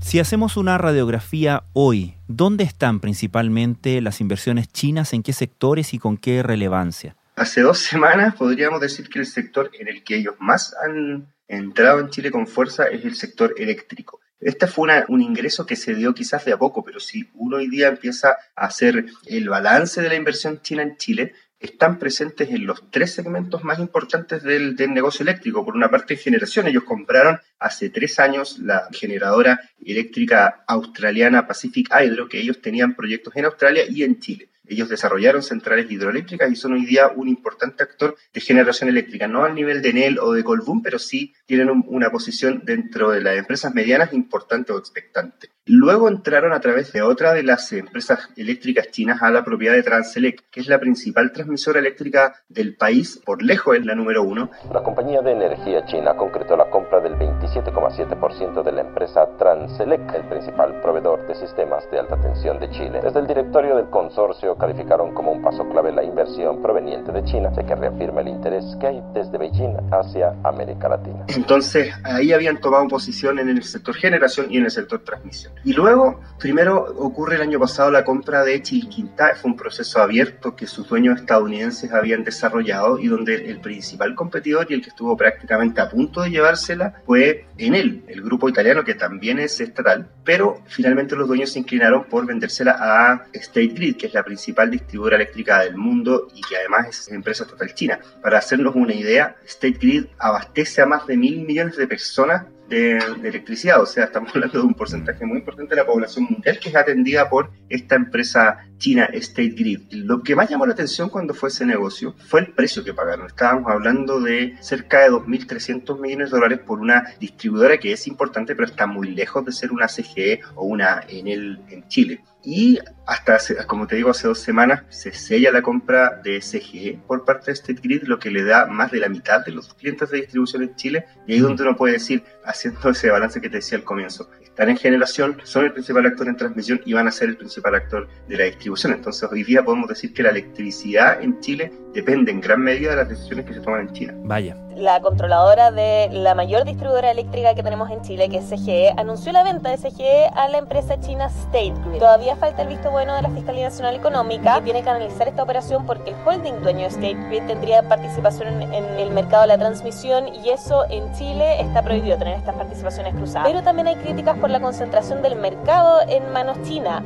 Si 0.01 0.21
hacemos 0.21 0.57
una 0.57 0.79
radiografía 0.79 1.65
hoy, 1.73 2.15
¿dónde 2.29 2.65
están 2.65 3.01
principalmente 3.01 4.01
las 4.01 4.21
inversiones 4.21 4.69
chinas, 4.69 5.13
en 5.13 5.23
qué 5.23 5.33
sectores 5.33 5.95
y 5.95 5.99
con 5.99 6.17
qué 6.17 6.43
relevancia? 6.43 7.17
Hace 7.35 7.63
dos 7.63 7.79
semanas 7.79 8.35
podríamos 8.35 8.81
decir 8.81 9.09
que 9.09 9.19
el 9.19 9.27
sector 9.27 9.71
en 9.79 9.89
el 9.89 10.05
que 10.05 10.17
ellos 10.17 10.37
más 10.39 10.75
han 10.85 11.27
entrado 11.49 12.01
en 12.01 12.11
Chile 12.11 12.31
con 12.31 12.47
fuerza 12.47 12.85
es 12.87 13.05
el 13.05 13.15
sector 13.15 13.55
eléctrico. 13.59 14.21
Este 14.41 14.67
fue 14.67 15.05
un 15.09 15.23
ingreso 15.23 15.65
que 15.65 15.77
se 15.77 15.95
dio 15.95 16.15
quizás 16.15 16.45
de 16.45 16.53
a 16.53 16.59
poco, 16.59 16.85
pero 16.85 17.01
si 17.01 17.31
uno 17.35 17.57
hoy 17.57 17.69
día 17.69 17.89
empieza 17.89 18.37
a 18.55 18.67
hacer 18.67 19.07
el 19.27 19.49
balance 19.49 20.03
de 20.03 20.09
la 20.09 20.15
inversión 20.15 20.61
china 20.61 20.83
en 20.83 20.97
Chile, 20.97 21.33
están 21.59 21.99
presentes 21.99 22.51
en 22.51 22.67
los 22.67 22.91
tres 22.91 23.15
segmentos 23.15 23.65
más 23.65 23.79
importantes 23.79 24.43
del, 24.43 24.77
negocio 24.77 25.23
eléctrico. 25.23 25.65
Por 25.65 25.75
una 25.75 25.91
parte, 25.91 26.17
generación. 26.17 26.67
Ellos 26.67 26.85
compraron 26.85 27.41
hace 27.59 27.89
tres 27.89 28.19
años 28.19 28.59
la 28.59 28.89
generadora 28.93 29.61
eléctrica 29.85 30.65
australiana 30.67 31.47
Pacific 31.47 31.89
Hydro, 31.91 32.29
que 32.29 32.41
ellos 32.41 32.61
tenían 32.61 32.95
proyectos 32.95 33.35
en 33.37 33.47
Australia 33.47 33.85
y 33.89 34.03
en 34.03 34.21
Chile. 34.21 34.51
Ellos 34.69 34.89
desarrollaron 34.89 35.43
centrales 35.43 35.91
hidroeléctricas 35.91 36.51
y 36.51 36.57
son 36.57 36.73
hoy 36.73 36.87
día 36.87 37.09
un 37.15 37.29
importante 37.29 37.83
actor 37.83 38.17
de 38.33 38.41
generación 38.41 38.89
eléctrica, 38.89 39.29
no 39.29 39.45
al 39.45 39.55
nivel 39.55 39.83
de 39.83 39.91
Enel 39.91 40.19
o 40.19 40.33
de 40.33 40.45
Colbún, 40.45 40.83
pero 40.83 40.99
sí 40.99 41.35
tienen 41.47 41.85
una 41.87 42.11
posición 42.11 42.63
dentro 42.65 43.11
de 43.11 43.21
las 43.21 43.37
empresas 43.37 43.75
medianas 43.75 44.13
importante 44.13 44.73
o 44.73 44.79
expectante. 44.79 45.49
Luego 45.69 46.09
entraron 46.09 46.53
a 46.53 46.61
través 46.61 46.93
de 46.93 47.03
otra 47.03 47.33
de 47.33 47.43
las 47.43 47.73
empresas 47.73 48.29
eléctricas 48.37 48.89
chinas 48.93 49.21
a 49.21 49.33
la 49.33 49.45
propiedad 49.45 49.75
de 49.75 49.83
Transelec, 49.83 50.45
que 50.49 50.61
es 50.61 50.69
la 50.69 50.79
principal 50.79 51.33
transmisora 51.33 51.81
eléctrica 51.81 52.35
del 52.49 52.77
país, 52.77 53.21
por 53.27 53.43
lejos 53.43 53.77
es 53.77 53.85
la 53.85 53.97
número 53.97 54.23
uno. 54.23 54.49
La 54.73 54.85
compañía 54.85 55.23
de 55.23 55.33
energía 55.33 55.85
china 55.87 56.17
concretó 56.17 56.57
la 56.57 56.71
compra 56.71 57.01
del 57.01 57.15
27,7% 57.15 58.63
de 58.63 58.71
la 58.71 58.83
empresa 58.83 59.27
Transelec, 59.39 60.15
el 60.15 60.29
principal 60.29 60.81
proveedor 60.81 61.27
de 61.27 61.35
sistemas 61.35 61.91
de 61.91 61.99
alta 61.99 62.21
tensión 62.21 62.61
de 62.61 62.71
Chile. 62.71 63.01
Desde 63.03 63.19
el 63.19 63.27
directorio 63.27 63.75
del 63.75 63.91
consorcio 63.91 64.56
calificaron 64.59 65.13
como 65.15 65.33
un 65.33 65.43
paso 65.43 65.69
clave 65.69 65.93
la 65.93 66.03
inversión 66.03 66.63
proveniente 66.63 67.13
de 67.13 67.25
China, 67.25 67.51
ya 67.57 67.65
que 67.65 67.75
reafirma 67.75 68.21
el 68.21 68.29
interés 68.29 68.65
que 68.81 68.87
hay 68.87 69.03
desde 69.13 69.39
Beijing 69.39 69.77
hacia 69.93 70.35
América 70.45 70.89
Latina. 70.89 71.25
Entonces, 71.29 71.93
ahí 72.05 72.33
habían 72.33 72.61
tomado 72.61 72.87
posición 72.89 73.39
en 73.39 73.49
el 73.49 73.63
sector 73.63 73.95
generación 73.95 74.47
y 74.51 74.59
en 74.59 74.65
el 74.65 74.71
sector 74.71 75.01
transmisión. 75.01 75.53
Y 75.65 75.73
luego, 75.73 76.21
primero 76.39 76.85
ocurre 76.99 77.37
el 77.37 77.43
año 77.43 77.59
pasado 77.59 77.91
la 77.91 78.05
compra 78.05 78.45
de 78.45 78.63
Chilquintá, 78.63 79.35
fue 79.35 79.51
un 79.51 79.57
proceso 79.57 80.01
abierto 80.01 80.57
que 80.57 80.67
sus 80.67 80.89
dueños 80.89 81.21
estadounidenses 81.21 81.93
habían 81.93 82.25
desarrollado 82.25 82.99
y 82.99 83.09
donde 83.09 83.51
el 83.51 83.61
principal 83.61 84.15
competidor 84.15 84.67
y 84.71 84.75
el 84.75 84.83
que 84.83 84.91
estuvo 84.91 85.17
prácticamente 85.17 85.81
a 85.81 85.89
punto 85.89 86.23
de 86.23 86.31
llevársela 86.31 87.03
fue 87.05 87.47
Enel, 87.59 88.05
el 88.09 88.23
grupo 88.23 88.49
italiano 88.49 88.85
que 88.85 88.95
también 88.95 89.39
es 89.39 89.61
estatal, 89.61 90.09
pero 90.25 90.61
finalmente 90.67 91.17
los 91.17 91.29
dueños 91.29 91.53
se 91.53 91.59
inclinaron 91.59 92.05
por 92.05 92.27
vendérsela 92.27 92.77
a 92.79 93.25
State 93.33 93.69
Grid, 93.69 93.97
que 93.97 94.07
es 94.07 94.15
la 94.15 94.23
principal 94.23 94.46
distribuidora 94.71 95.17
eléctrica 95.17 95.61
del 95.61 95.77
mundo 95.77 96.29
y 96.35 96.41
que 96.43 96.57
además 96.57 96.89
es 96.89 97.09
empresa 97.09 97.45
estatal 97.45 97.75
china. 97.75 98.01
Para 98.23 98.39
hacernos 98.39 98.75
una 98.75 98.95
idea, 98.95 99.37
State 99.45 99.79
Grid 99.81 100.07
abastece 100.19 100.83
a 100.83 100.87
más 100.87 101.07
de 101.07 101.17
mil 101.17 101.41
millones 101.41 101.77
de 101.77 101.87
personas 101.87 102.47
de, 102.69 102.99
electricidad, 103.23 103.81
o 103.81 103.87
sea, 103.87 104.05
estamos 104.05 104.31
hablando 104.35 104.61
de 104.61 104.67
un 104.67 104.75
porcentaje 104.75 105.25
muy 105.25 105.39
importante 105.39 105.75
de 105.75 105.81
la 105.81 105.87
población 105.87 106.27
mundial 106.29 106.59
que 106.59 106.69
es 106.69 106.77
atendida 106.77 107.29
por 107.29 107.51
esta 107.69 107.97
empresa 107.97 108.59
china 108.79 109.09
State 109.13 109.55
Grid. 109.57 109.81
Lo 109.93 110.23
que 110.23 110.37
más 110.37 110.51
llamó 110.51 110.67
la 110.67 110.73
atención 110.73 111.09
cuando 111.09 111.35
fue 111.35 111.49
ese 111.49 111.67
negocio 111.67 112.15
fue 112.27 112.41
el 112.41 112.53
precio 112.53 112.85
que 112.85 112.95
pagaron. 112.95 113.27
Estábamos 113.27 113.71
hablando 113.71 114.21
de 114.21 114.57
cerca 114.61 115.01
de 115.01 115.11
2.300 115.11 115.99
millones 116.01 116.31
de 116.31 116.37
dólares 116.37 116.61
por 116.67 116.81
una 116.81 117.05
distribuidora 117.19 117.79
que 117.79 117.93
es 117.93 118.07
importante, 118.07 118.55
pero 118.55 118.67
está 118.67 118.87
muy 118.87 119.15
lejos 119.15 119.45
de 119.45 119.53
ser 119.53 119.73
una 119.73 119.87
CGE 119.89 120.41
o 120.55 120.65
una 120.65 121.05
Enel 121.09 121.61
en 121.71 121.87
Chile. 121.89 122.23
Y 122.49 122.79
hasta, 123.07 123.35
hace, 123.35 123.57
como 123.67 123.89
te 123.89 123.97
digo, 123.97 124.11
hace 124.11 124.29
dos 124.29 124.39
semanas 124.39 124.85
se 124.89 125.13
sella 125.13 125.51
la 125.51 125.63
compra 125.63 126.21
de 126.23 126.39
CGE 126.39 126.97
por 127.05 127.25
parte 127.25 127.47
de 127.47 127.55
State 127.55 127.81
Grid, 127.83 128.05
lo 128.05 128.21
que 128.21 128.31
le 128.31 128.45
da 128.45 128.67
más 128.67 128.93
de 128.93 129.01
la 129.01 129.09
mitad 129.09 129.45
de 129.45 129.51
los 129.51 129.75
clientes 129.75 130.11
de 130.11 130.19
distribución 130.19 130.63
en 130.63 130.77
Chile. 130.77 131.07
Y 131.27 131.33
ahí 131.33 131.41
donde 131.41 131.65
uno 131.65 131.75
puede 131.75 131.95
decir, 131.95 132.23
haciendo 132.57 132.91
ese 132.91 133.11
balance 133.11 133.41
que 133.41 133.49
te 133.49 133.57
decía 133.57 133.79
al 133.79 133.85
comienzo, 133.85 134.29
están 134.43 134.71
en 134.71 134.77
generación, 134.77 135.39
son 135.45 135.67
el 135.67 135.73
principal 135.73 136.07
actor 136.07 136.29
en 136.29 136.37
transmisión 136.37 136.81
y 136.85 136.95
van 136.95 137.07
a 137.07 137.13
ser 137.13 137.29
el 137.29 137.37
principal 137.37 137.75
actor 137.75 138.09
de 138.27 138.37
la 138.37 138.45
distribución. 138.45 138.95
Entonces 138.95 139.29
hoy 139.31 139.45
día 139.45 139.65
podemos 139.65 139.89
decir 139.89 140.15
que 140.15 140.23
la 140.23 140.31
electricidad 140.31 141.23
en 141.23 141.39
Chile 141.41 141.73
depende 141.97 142.31
en 142.31 142.41
gran 142.41 142.61
medida 142.61 142.91
de 142.91 142.97
las 142.97 143.09
decisiones 143.09 143.47
que 143.47 143.55
se 143.55 143.61
toman 143.61 143.81
en 143.89 143.93
China. 143.93 144.15
Vaya 144.19 144.57
la 144.77 145.01
controladora 145.01 145.71
de 145.71 146.11
la 146.13 146.35
mayor 146.35 146.65
distribuidora 146.65 147.11
eléctrica 147.11 147.55
que 147.55 147.63
tenemos 147.63 147.91
en 147.91 148.03
Chile, 148.03 148.29
que 148.29 148.39
es 148.39 148.51
CGE, 148.51 148.93
anunció 148.97 149.33
la 149.33 149.43
venta 149.43 149.71
de 149.71 149.79
CGE 149.79 150.27
a 150.35 150.49
la 150.49 150.59
empresa 150.59 151.01
china 151.01 151.27
State 151.27 151.73
Grid. 151.87 151.99
Todavía 151.99 152.37
falta 152.37 152.63
el 152.63 152.69
visto 152.69 152.91
bueno 152.91 153.15
de 153.15 153.23
la 153.23 153.31
Fiscalía 153.31 153.65
Nacional 153.65 153.97
Económica, 153.97 154.57
que 154.57 154.65
tiene 154.65 154.83
que 154.83 154.91
analizar 154.91 155.29
esta 155.29 155.43
operación 155.43 155.87
porque 155.87 156.11
el 156.11 156.17
holding 156.27 156.61
dueño 156.63 156.83
de 156.83 156.89
State 156.89 157.17
Grid 157.29 157.43
tendría 157.47 157.83
participación 157.89 158.63
en, 158.63 158.75
el 158.75 159.11
mercado 159.11 159.43
de 159.43 159.49
la 159.49 159.59
transmisión 159.59 160.29
y 160.29 160.51
eso 160.51 160.85
en 160.91 161.11
Chile 161.15 161.61
está 161.61 161.83
prohibido 161.83 162.19
tener 162.19 162.37
estas 162.37 162.55
participaciones 162.55 163.15
cruzadas. 163.15 163.49
Pero 163.49 163.63
también 163.63 163.89
hay 163.89 163.97
críticas 163.97 164.39
por 164.39 164.51
la 164.51 164.61
concentración 164.61 165.23
del 165.23 165.37
mercado 165.37 166.01
en 166.07 166.31
manos 166.33 166.59
chinas. 166.63 167.03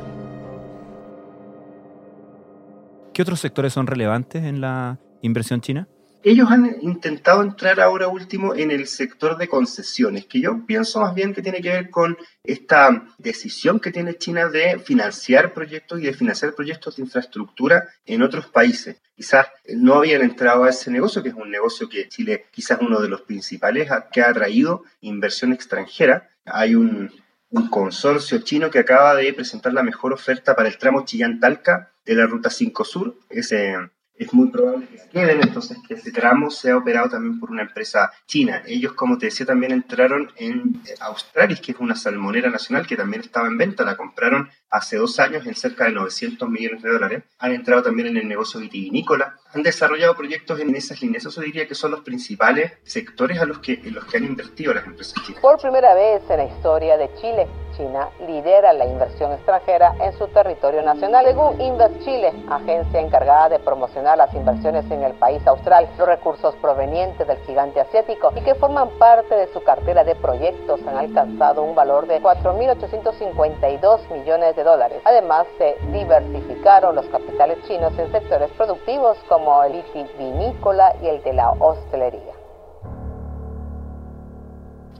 ¿Qué 3.21 3.23
otros 3.23 3.41
sectores 3.41 3.73
son 3.73 3.85
relevantes 3.85 4.43
en 4.43 4.61
la 4.61 4.97
inversión 5.21 5.61
china? 5.61 5.87
ellos 6.23 6.49
han 6.49 6.77
intentado 6.81 7.43
entrar 7.43 7.79
ahora 7.79 8.07
último 8.07 8.55
en 8.55 8.71
el 8.71 8.87
sector 8.87 9.37
de 9.37 9.47
concesiones, 9.47 10.25
que 10.25 10.41
yo 10.41 10.65
pienso 10.65 11.01
más 11.01 11.13
bien 11.13 11.31
que 11.31 11.43
tiene 11.43 11.61
que 11.61 11.69
ver 11.69 11.91
con 11.91 12.17
esta 12.43 13.05
decisión 13.19 13.79
que 13.79 13.91
tiene 13.91 14.15
China 14.15 14.49
de 14.49 14.79
financiar 14.79 15.53
proyectos 15.53 15.99
y 15.99 16.05
de 16.05 16.13
financiar 16.13 16.55
proyectos 16.55 16.95
de 16.95 17.03
infraestructura 17.03 17.89
en 18.07 18.23
otros 18.23 18.47
países. 18.47 18.99
Quizás 19.15 19.45
no 19.67 19.93
habían 19.93 20.23
entrado 20.23 20.63
a 20.63 20.71
ese 20.71 20.89
negocio, 20.89 21.21
que 21.21 21.29
es 21.29 21.35
un 21.35 21.51
negocio 21.51 21.87
que 21.87 22.09
Chile 22.09 22.47
quizás 22.49 22.79
uno 22.81 23.01
de 23.01 23.09
los 23.09 23.21
principales 23.21 23.87
que 24.11 24.21
ha 24.21 24.29
atraído 24.29 24.83
inversión 25.01 25.53
extranjera. 25.53 26.27
Hay 26.45 26.73
un, 26.73 27.11
un 27.51 27.67
consorcio 27.69 28.39
chino 28.39 28.69
que 28.69 28.79
acaba 28.79 29.15
de 29.15 29.33
presentar 29.33 29.73
la 29.73 29.83
mejor 29.83 30.13
oferta 30.13 30.55
para 30.55 30.69
el 30.69 30.77
tramo 30.77 31.05
Chillán-Talca 31.05 31.91
de 32.05 32.15
la 32.15 32.25
Ruta 32.25 32.49
5 32.49 32.83
Sur. 32.83 33.15
Es 33.29 34.33
muy 34.33 34.49
probable 34.49 34.87
que 34.87 35.09
queden, 35.11 35.41
entonces 35.41 35.77
que 35.87 35.95
ese 35.95 36.11
tramo 36.11 36.51
sea 36.51 36.77
operado 36.77 37.09
también 37.09 37.39
por 37.39 37.49
una 37.49 37.63
empresa 37.63 38.11
china. 38.27 38.61
Ellos, 38.67 38.93
como 38.93 39.17
te 39.17 39.25
decía, 39.27 39.45
también 39.45 39.71
entraron 39.71 40.31
en 40.35 40.81
Australis, 40.99 41.59
que 41.59 41.71
es 41.71 41.79
una 41.79 41.95
salmonera 41.95 42.49
nacional 42.49 42.85
que 42.85 42.95
también 42.95 43.23
estaba 43.23 43.47
en 43.47 43.57
venta, 43.57 43.83
la 43.83 43.97
compraron 43.97 44.49
hace 44.71 44.97
dos 44.97 45.19
años 45.19 45.45
en 45.45 45.53
cerca 45.53 45.85
de 45.85 45.91
900 45.91 46.49
millones 46.49 46.81
de 46.81 46.89
dólares. 46.89 47.23
Han 47.39 47.51
entrado 47.51 47.83
también 47.83 48.07
en 48.07 48.17
el 48.17 48.27
negocio 48.27 48.59
vitivinícola, 48.59 49.37
han 49.53 49.63
desarrollado 49.63 50.15
proyectos 50.15 50.59
en 50.59 50.73
esas 50.75 51.01
líneas. 51.01 51.25
Eso 51.25 51.41
diría 51.41 51.67
que 51.67 51.75
son 51.75 51.91
los 51.91 52.01
principales 52.01 52.71
sectores 52.83 53.39
a 53.39 53.45
los 53.45 53.59
que, 53.59 53.73
en 53.73 53.93
los 53.93 54.05
que 54.05 54.17
han 54.17 54.23
invertido 54.23 54.73
las 54.73 54.85
empresas 54.85 55.21
chinas. 55.25 55.41
Por 55.41 55.59
primera 55.61 55.93
vez 55.93 56.23
en 56.29 56.37
la 56.37 56.45
historia 56.45 56.97
de 56.97 57.13
Chile, 57.15 57.47
China 57.75 58.09
lidera 58.25 58.73
la 58.73 58.85
inversión 58.85 59.31
extranjera 59.31 59.93
en 60.01 60.13
su 60.17 60.27
territorio 60.27 60.81
nacional. 60.81 61.25
Según 61.25 61.59
Invest 61.59 61.99
Chile, 61.99 62.33
agencia 62.49 62.99
encargada 62.99 63.49
de 63.49 63.59
promocionar 63.59 64.17
las 64.17 64.33
inversiones 64.33 64.89
en 64.91 65.03
el 65.03 65.13
país 65.13 65.45
austral, 65.47 65.87
los 65.97 66.07
recursos 66.07 66.55
provenientes 66.55 67.27
del 67.27 67.37
gigante 67.39 67.79
asiático 67.81 68.31
y 68.35 68.41
que 68.41 68.55
forman 68.55 68.89
parte 68.97 69.35
de 69.35 69.51
su 69.53 69.63
cartera 69.63 70.03
de 70.03 70.15
proyectos 70.15 70.81
han 70.87 70.97
alcanzado 70.97 71.63
un 71.63 71.75
valor 71.75 72.07
de 72.07 72.21
4.852 72.21 74.11
millones 74.11 74.55
de 74.55 74.60
dólares. 74.63 75.01
Además, 75.05 75.47
se 75.57 75.75
diversificaron 75.91 76.95
los 76.95 77.05
capitales 77.07 77.57
chinos 77.67 77.93
en 77.97 78.11
sectores 78.11 78.49
productivos 78.51 79.17
como 79.27 79.63
el 79.63 79.83
vinícola 80.17 80.95
y 81.01 81.07
el 81.07 81.23
de 81.23 81.33
la 81.33 81.51
hostelería. 81.51 82.33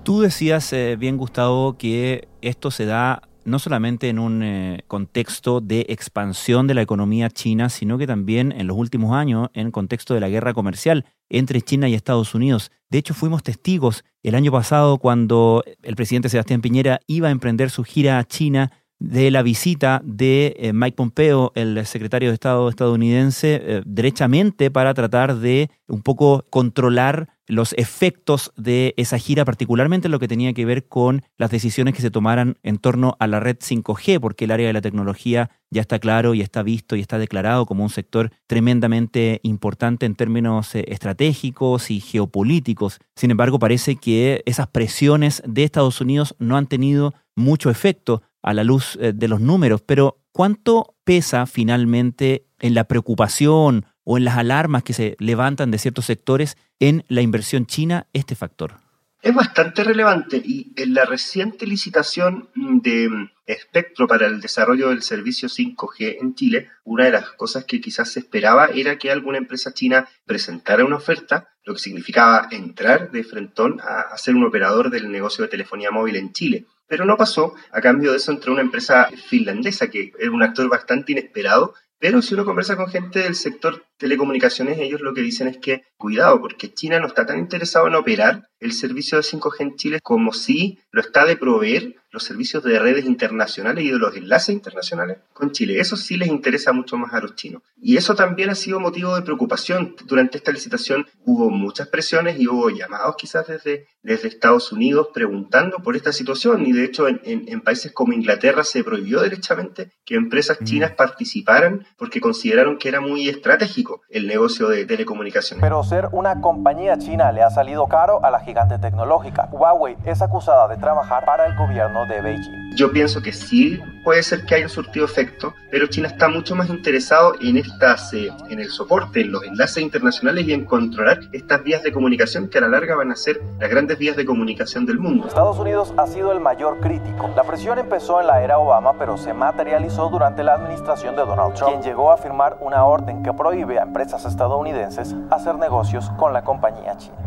Tú 0.04 0.22
decías 0.22 0.74
eh, 0.74 0.96
bien, 0.98 1.18
Gustavo, 1.18 1.78
que 1.78 2.28
esto 2.42 2.72
se 2.72 2.86
da 2.86 3.22
no 3.44 3.60
solamente 3.60 4.10
en 4.10 4.20
un 4.20 4.44
eh, 4.44 4.84
contexto 4.88 5.62
de 5.62 5.86
expansión 5.90 6.68
de 6.68 6.74
la 6.74 6.82
economía 6.82 7.30
china, 7.30 7.70
sino 7.70 7.98
que 7.98 8.08
también 8.08 8.52
en 8.52 8.68
los 8.68 8.78
últimos 8.78 9.16
años 9.16 9.50
en 9.54 9.72
contexto 9.72 10.14
de 10.14 10.20
la 10.20 10.30
guerra 10.30 10.54
comercial 10.54 11.06
entre 11.30 11.62
China 11.62 11.88
y 11.88 11.94
Estados 11.94 12.36
Unidos. 12.36 12.72
De 12.90 12.98
hecho, 12.98 13.14
fuimos 13.14 13.44
testigos 13.44 14.04
el 14.24 14.36
año 14.36 14.52
pasado 14.52 14.98
cuando 14.98 15.64
el 15.82 15.96
presidente 15.96 16.30
Sebastián 16.30 16.62
Piñera 16.62 17.00
iba 17.08 17.30
a 17.30 17.32
emprender 17.32 17.70
su 17.70 17.84
gira 17.84 18.20
a 18.20 18.24
China 18.24 18.72
de 19.02 19.32
la 19.32 19.42
visita 19.42 20.00
de 20.06 20.56
eh, 20.60 20.74
Mike 20.74 20.96
Pompeo, 20.96 21.52
el 21.56 21.86
secretario 21.88 22.30
de 22.30 22.36
Estado 22.36 22.70
estadounidense, 22.70 23.60
eh, 23.64 23.82
derechamente 23.84 24.70
para 24.70 24.94
tratar 24.94 25.38
de 25.38 25.72
un 25.88 26.04
poco 26.04 26.46
controlar 26.52 27.30
los 27.52 27.74
efectos 27.74 28.54
de 28.56 28.94
esa 28.96 29.18
gira, 29.18 29.44
particularmente 29.44 30.08
lo 30.08 30.20
que 30.20 30.30
tenía 30.30 30.54
que 30.54 30.64
ver 30.64 30.88
con 30.88 31.24
las 31.38 31.52
decisiones 31.52 31.94
que 31.94 32.02
se 32.02 32.10
tomaran 32.10 32.58
en 32.64 32.78
torno 32.78 33.18
a 33.20 33.28
la 33.28 33.42
red 33.42 33.58
5G, 33.58 34.22
porque 34.22 34.46
el 34.46 34.52
área 34.52 34.68
de 34.68 34.74
la 34.74 34.80
tecnología 34.80 35.50
ya 35.70 35.82
está 35.82 36.00
claro 36.00 36.34
y 36.34 36.40
está 36.40 36.64
visto 36.64 36.96
y 36.96 37.02
está 37.02 37.18
declarado 37.18 37.66
como 37.66 37.84
un 37.84 37.90
sector 37.90 38.32
tremendamente 38.48 39.42
importante 39.44 40.06
en 40.06 40.16
términos 40.16 40.74
eh, 40.76 40.86
estratégicos 40.88 41.92
y 41.92 42.00
geopolíticos. 42.00 43.00
Sin 43.18 43.32
embargo, 43.32 43.60
parece 43.60 43.98
que 43.98 44.44
esas 44.46 44.68
presiones 44.68 45.44
de 45.46 45.66
Estados 45.66 46.00
Unidos 46.00 46.36
no 46.40 46.56
han 46.56 46.68
tenido 46.68 47.14
mucho 47.36 47.70
efecto 47.70 48.22
a 48.42 48.54
la 48.54 48.64
luz 48.64 48.98
eh, 49.02 49.12
de 49.14 49.28
los 49.28 49.42
números, 49.42 49.82
pero 49.82 50.22
¿cuánto 50.32 50.96
pesa 51.04 51.46
finalmente 51.48 52.46
en 52.62 52.76
la 52.76 52.86
preocupación 52.86 53.86
o 54.04 54.18
en 54.18 54.26
las 54.26 54.38
alarmas 54.38 54.84
que 54.84 54.94
se 54.94 55.16
levantan 55.20 55.72
de 55.72 55.78
ciertos 55.78 56.06
sectores 56.06 56.58
en 56.80 57.04
la 57.08 57.22
inversión 57.22 57.66
china 57.66 58.08
este 58.14 58.36
factor? 58.36 58.80
Es 59.22 59.36
bastante 59.36 59.84
relevante 59.84 60.42
y 60.44 60.74
en 60.76 60.96
la 60.96 61.06
reciente 61.06 61.68
licitación 61.68 62.50
de 62.56 63.30
espectro 63.46 64.08
para 64.08 64.26
el 64.26 64.42
desarrollo 64.42 64.90
del 64.90 65.04
servicio 65.04 65.48
5G 65.48 66.18
en 66.20 66.34
Chile, 66.34 66.70
una 66.84 67.06
de 67.06 67.12
las 67.12 67.30
cosas 67.34 67.66
que 67.66 67.80
quizás 67.80 68.12
se 68.12 68.22
esperaba 68.22 68.70
era 68.74 68.98
que 68.98 69.12
alguna 69.12 69.38
empresa 69.38 69.76
china 69.76 70.10
presentara 70.26 70.86
una 70.86 70.96
oferta, 70.96 71.50
lo 71.64 71.76
que 71.76 71.80
significaba 71.80 72.48
entrar 72.50 73.12
de 73.12 73.24
frentón 73.24 73.80
a, 73.82 74.18
ser 74.18 74.36
un 74.36 74.46
operador 74.46 74.90
del 74.90 75.12
negocio 75.12 75.44
de 75.44 75.52
telefonía 75.52 75.92
móvil 75.92 76.16
en 76.16 76.34
Chile. 76.34 76.66
Pero 76.88 77.06
no 77.06 77.16
pasó, 77.16 77.54
a 77.72 77.80
cambio 77.80 78.12
de 78.12 78.18
eso 78.18 78.32
entró 78.32 78.54
una 78.54 78.64
empresa 78.64 79.08
finlandesa 79.28 79.92
que 79.92 80.14
era 80.20 80.32
un 80.32 80.42
actor 80.42 80.68
bastante 80.68 81.12
inesperado 81.12 81.76
pero 82.02 82.24
si 82.24 82.34
uno 82.34 82.46
conversa 82.46 82.76
con 82.76 82.88
gente 82.88 83.20
del 83.20 83.36
sector 83.36 83.86
telecomunicaciones, 84.02 84.80
ellos 84.80 85.02
lo 85.02 85.14
que 85.14 85.22
dicen 85.22 85.48
es 85.48 85.58
que 85.58 85.84
cuidado, 85.96 86.42
porque 86.42 86.74
China 86.74 87.00
no 87.00 87.06
está 87.06 87.28
tan 87.28 87.38
interesado 87.38 87.86
en 87.86 87.94
operar 87.94 88.50
el 88.60 88.74
servicio 88.74 89.20
de 89.20 89.24
5G 89.24 89.56
en 89.60 89.76
Chile 89.76 90.00
como 90.02 90.34
si 90.34 90.80
lo 90.92 91.02
está 91.02 91.24
de 91.26 91.38
proveer 91.38 91.96
los 92.12 92.24
servicios 92.24 92.64
de 92.64 92.78
redes 92.78 93.06
internacionales 93.06 93.86
y 93.86 93.92
de 93.92 93.98
los 93.98 94.16
enlaces 94.16 94.54
internacionales 94.54 95.20
con 95.34 95.52
Chile. 95.52 95.80
Eso 95.80 95.96
sí 95.96 96.18
les 96.18 96.28
interesa 96.28 96.74
mucho 96.74 96.98
más 96.98 97.14
a 97.14 97.22
los 97.22 97.36
chinos. 97.36 97.62
Y 97.82 97.96
eso 97.96 98.16
también 98.16 98.50
ha 98.50 98.56
sido 98.56 98.80
motivo 98.80 99.16
de 99.16 99.22
preocupación. 99.22 99.96
Durante 100.06 100.38
esta 100.38 100.52
licitación 100.52 101.08
hubo 101.24 101.50
muchas 101.50 101.88
presiones 101.88 102.40
y 102.40 102.48
hubo 102.48 102.70
llamados 102.70 103.16
quizás 103.18 103.48
desde, 103.48 103.88
desde 104.04 104.28
Estados 104.28 104.72
Unidos 104.72 105.10
preguntando 105.14 105.78
por 105.78 105.96
esta 105.96 106.12
situación. 106.12 106.66
Y 106.66 106.74
de 106.74 106.84
hecho 106.84 107.08
en, 107.08 107.22
en, 107.24 107.62
países 107.62 107.94
como 107.94 108.14
Inglaterra 108.14 108.64
se 108.64 108.84
prohibió 108.84 109.22
derechamente 109.22 109.92
que 110.04 110.16
empresas 110.16 110.60
mm. 110.60 110.66
chinas 110.66 110.92
participaran 110.92 111.86
porque 111.98 112.20
consideraron 112.20 112.78
que 112.78 112.90
era 112.90 113.00
muy 113.00 113.30
estratégico 113.30 113.91
el 114.10 114.28
negocio 114.28 114.68
de 114.68 114.86
telecomunicaciones. 114.86 115.62
Pero 115.62 115.84
ser 115.84 116.10
una 116.12 116.42
compañía 116.42 116.98
china 116.98 117.32
le 117.32 117.42
ha 117.44 117.50
salido 117.50 117.88
caro 117.88 118.24
a 118.24 118.32
la 118.32 118.40
gigante 118.40 118.78
tecnológica. 118.80 119.50
Huawei 119.52 119.98
es 120.06 120.22
acusada 120.22 120.68
de 120.68 120.78
trabajar 120.78 121.26
para 121.26 121.46
el 121.46 121.56
gobierno 121.56 122.06
de 122.06 122.22
Beijing. 122.22 122.76
Yo 122.76 122.92
pienso 122.92 123.22
que 123.22 123.34
sí 123.34 123.82
puede 124.04 124.24
ser 124.24 124.46
que 124.46 124.56
haya 124.56 124.70
surtido 124.70 125.06
efecto, 125.06 125.54
pero 125.70 125.88
China 125.88 126.08
está 126.08 126.30
mucho 126.30 126.56
más 126.56 126.70
interesado 126.70 127.34
en 127.42 127.58
estas, 127.58 128.14
eh, 128.14 128.32
en 128.50 128.60
el 128.60 128.70
soporte, 128.70 129.22
en 129.22 129.32
los 129.32 129.44
enlaces 129.44 129.84
internacionales 129.84 130.48
y 130.48 130.54
en 130.54 130.66
controlar 130.66 131.20
estas 131.34 131.64
vías 131.64 131.84
de 131.84 131.92
comunicación 131.92 132.50
que 132.50 132.58
a 132.58 132.62
la 132.62 132.70
larga 132.70 132.96
van 132.96 133.12
a 133.12 133.16
ser 133.16 133.42
las 133.60 133.70
grandes 133.70 133.98
vías 133.98 134.16
de 134.16 134.26
comunicación 134.26 134.86
del 134.86 135.00
mundo. 135.00 135.28
Estados 135.28 135.60
Unidos 135.60 135.94
ha 135.98 136.08
sido 136.08 136.32
el 136.32 136.40
mayor 136.40 136.80
crítico. 136.80 137.30
La 137.36 137.44
presión 137.44 137.78
empezó 137.78 138.22
en 138.22 138.28
la 138.28 138.42
era 138.42 138.58
Obama, 138.58 138.94
pero 138.98 139.18
se 139.18 139.34
materializó 139.34 140.10
durante 140.10 140.44
la 140.44 140.54
administración 140.54 141.16
de 141.16 141.24
Donald 141.24 141.54
Trump, 141.54 141.72
quien 141.72 141.84
llegó 141.84 142.12
a 142.12 142.18
firmar 142.18 142.58
una 142.62 142.86
orden 142.86 143.22
que 143.22 143.34
prohíbe 143.34 143.80
a 143.82 143.84
empresas 143.84 144.26
estadounidenses 144.26 145.16
hacer 145.30 145.56
negocios 145.56 146.10
con 146.18 146.34
la 146.34 146.44
compañía 146.44 146.98
china. 146.98 147.18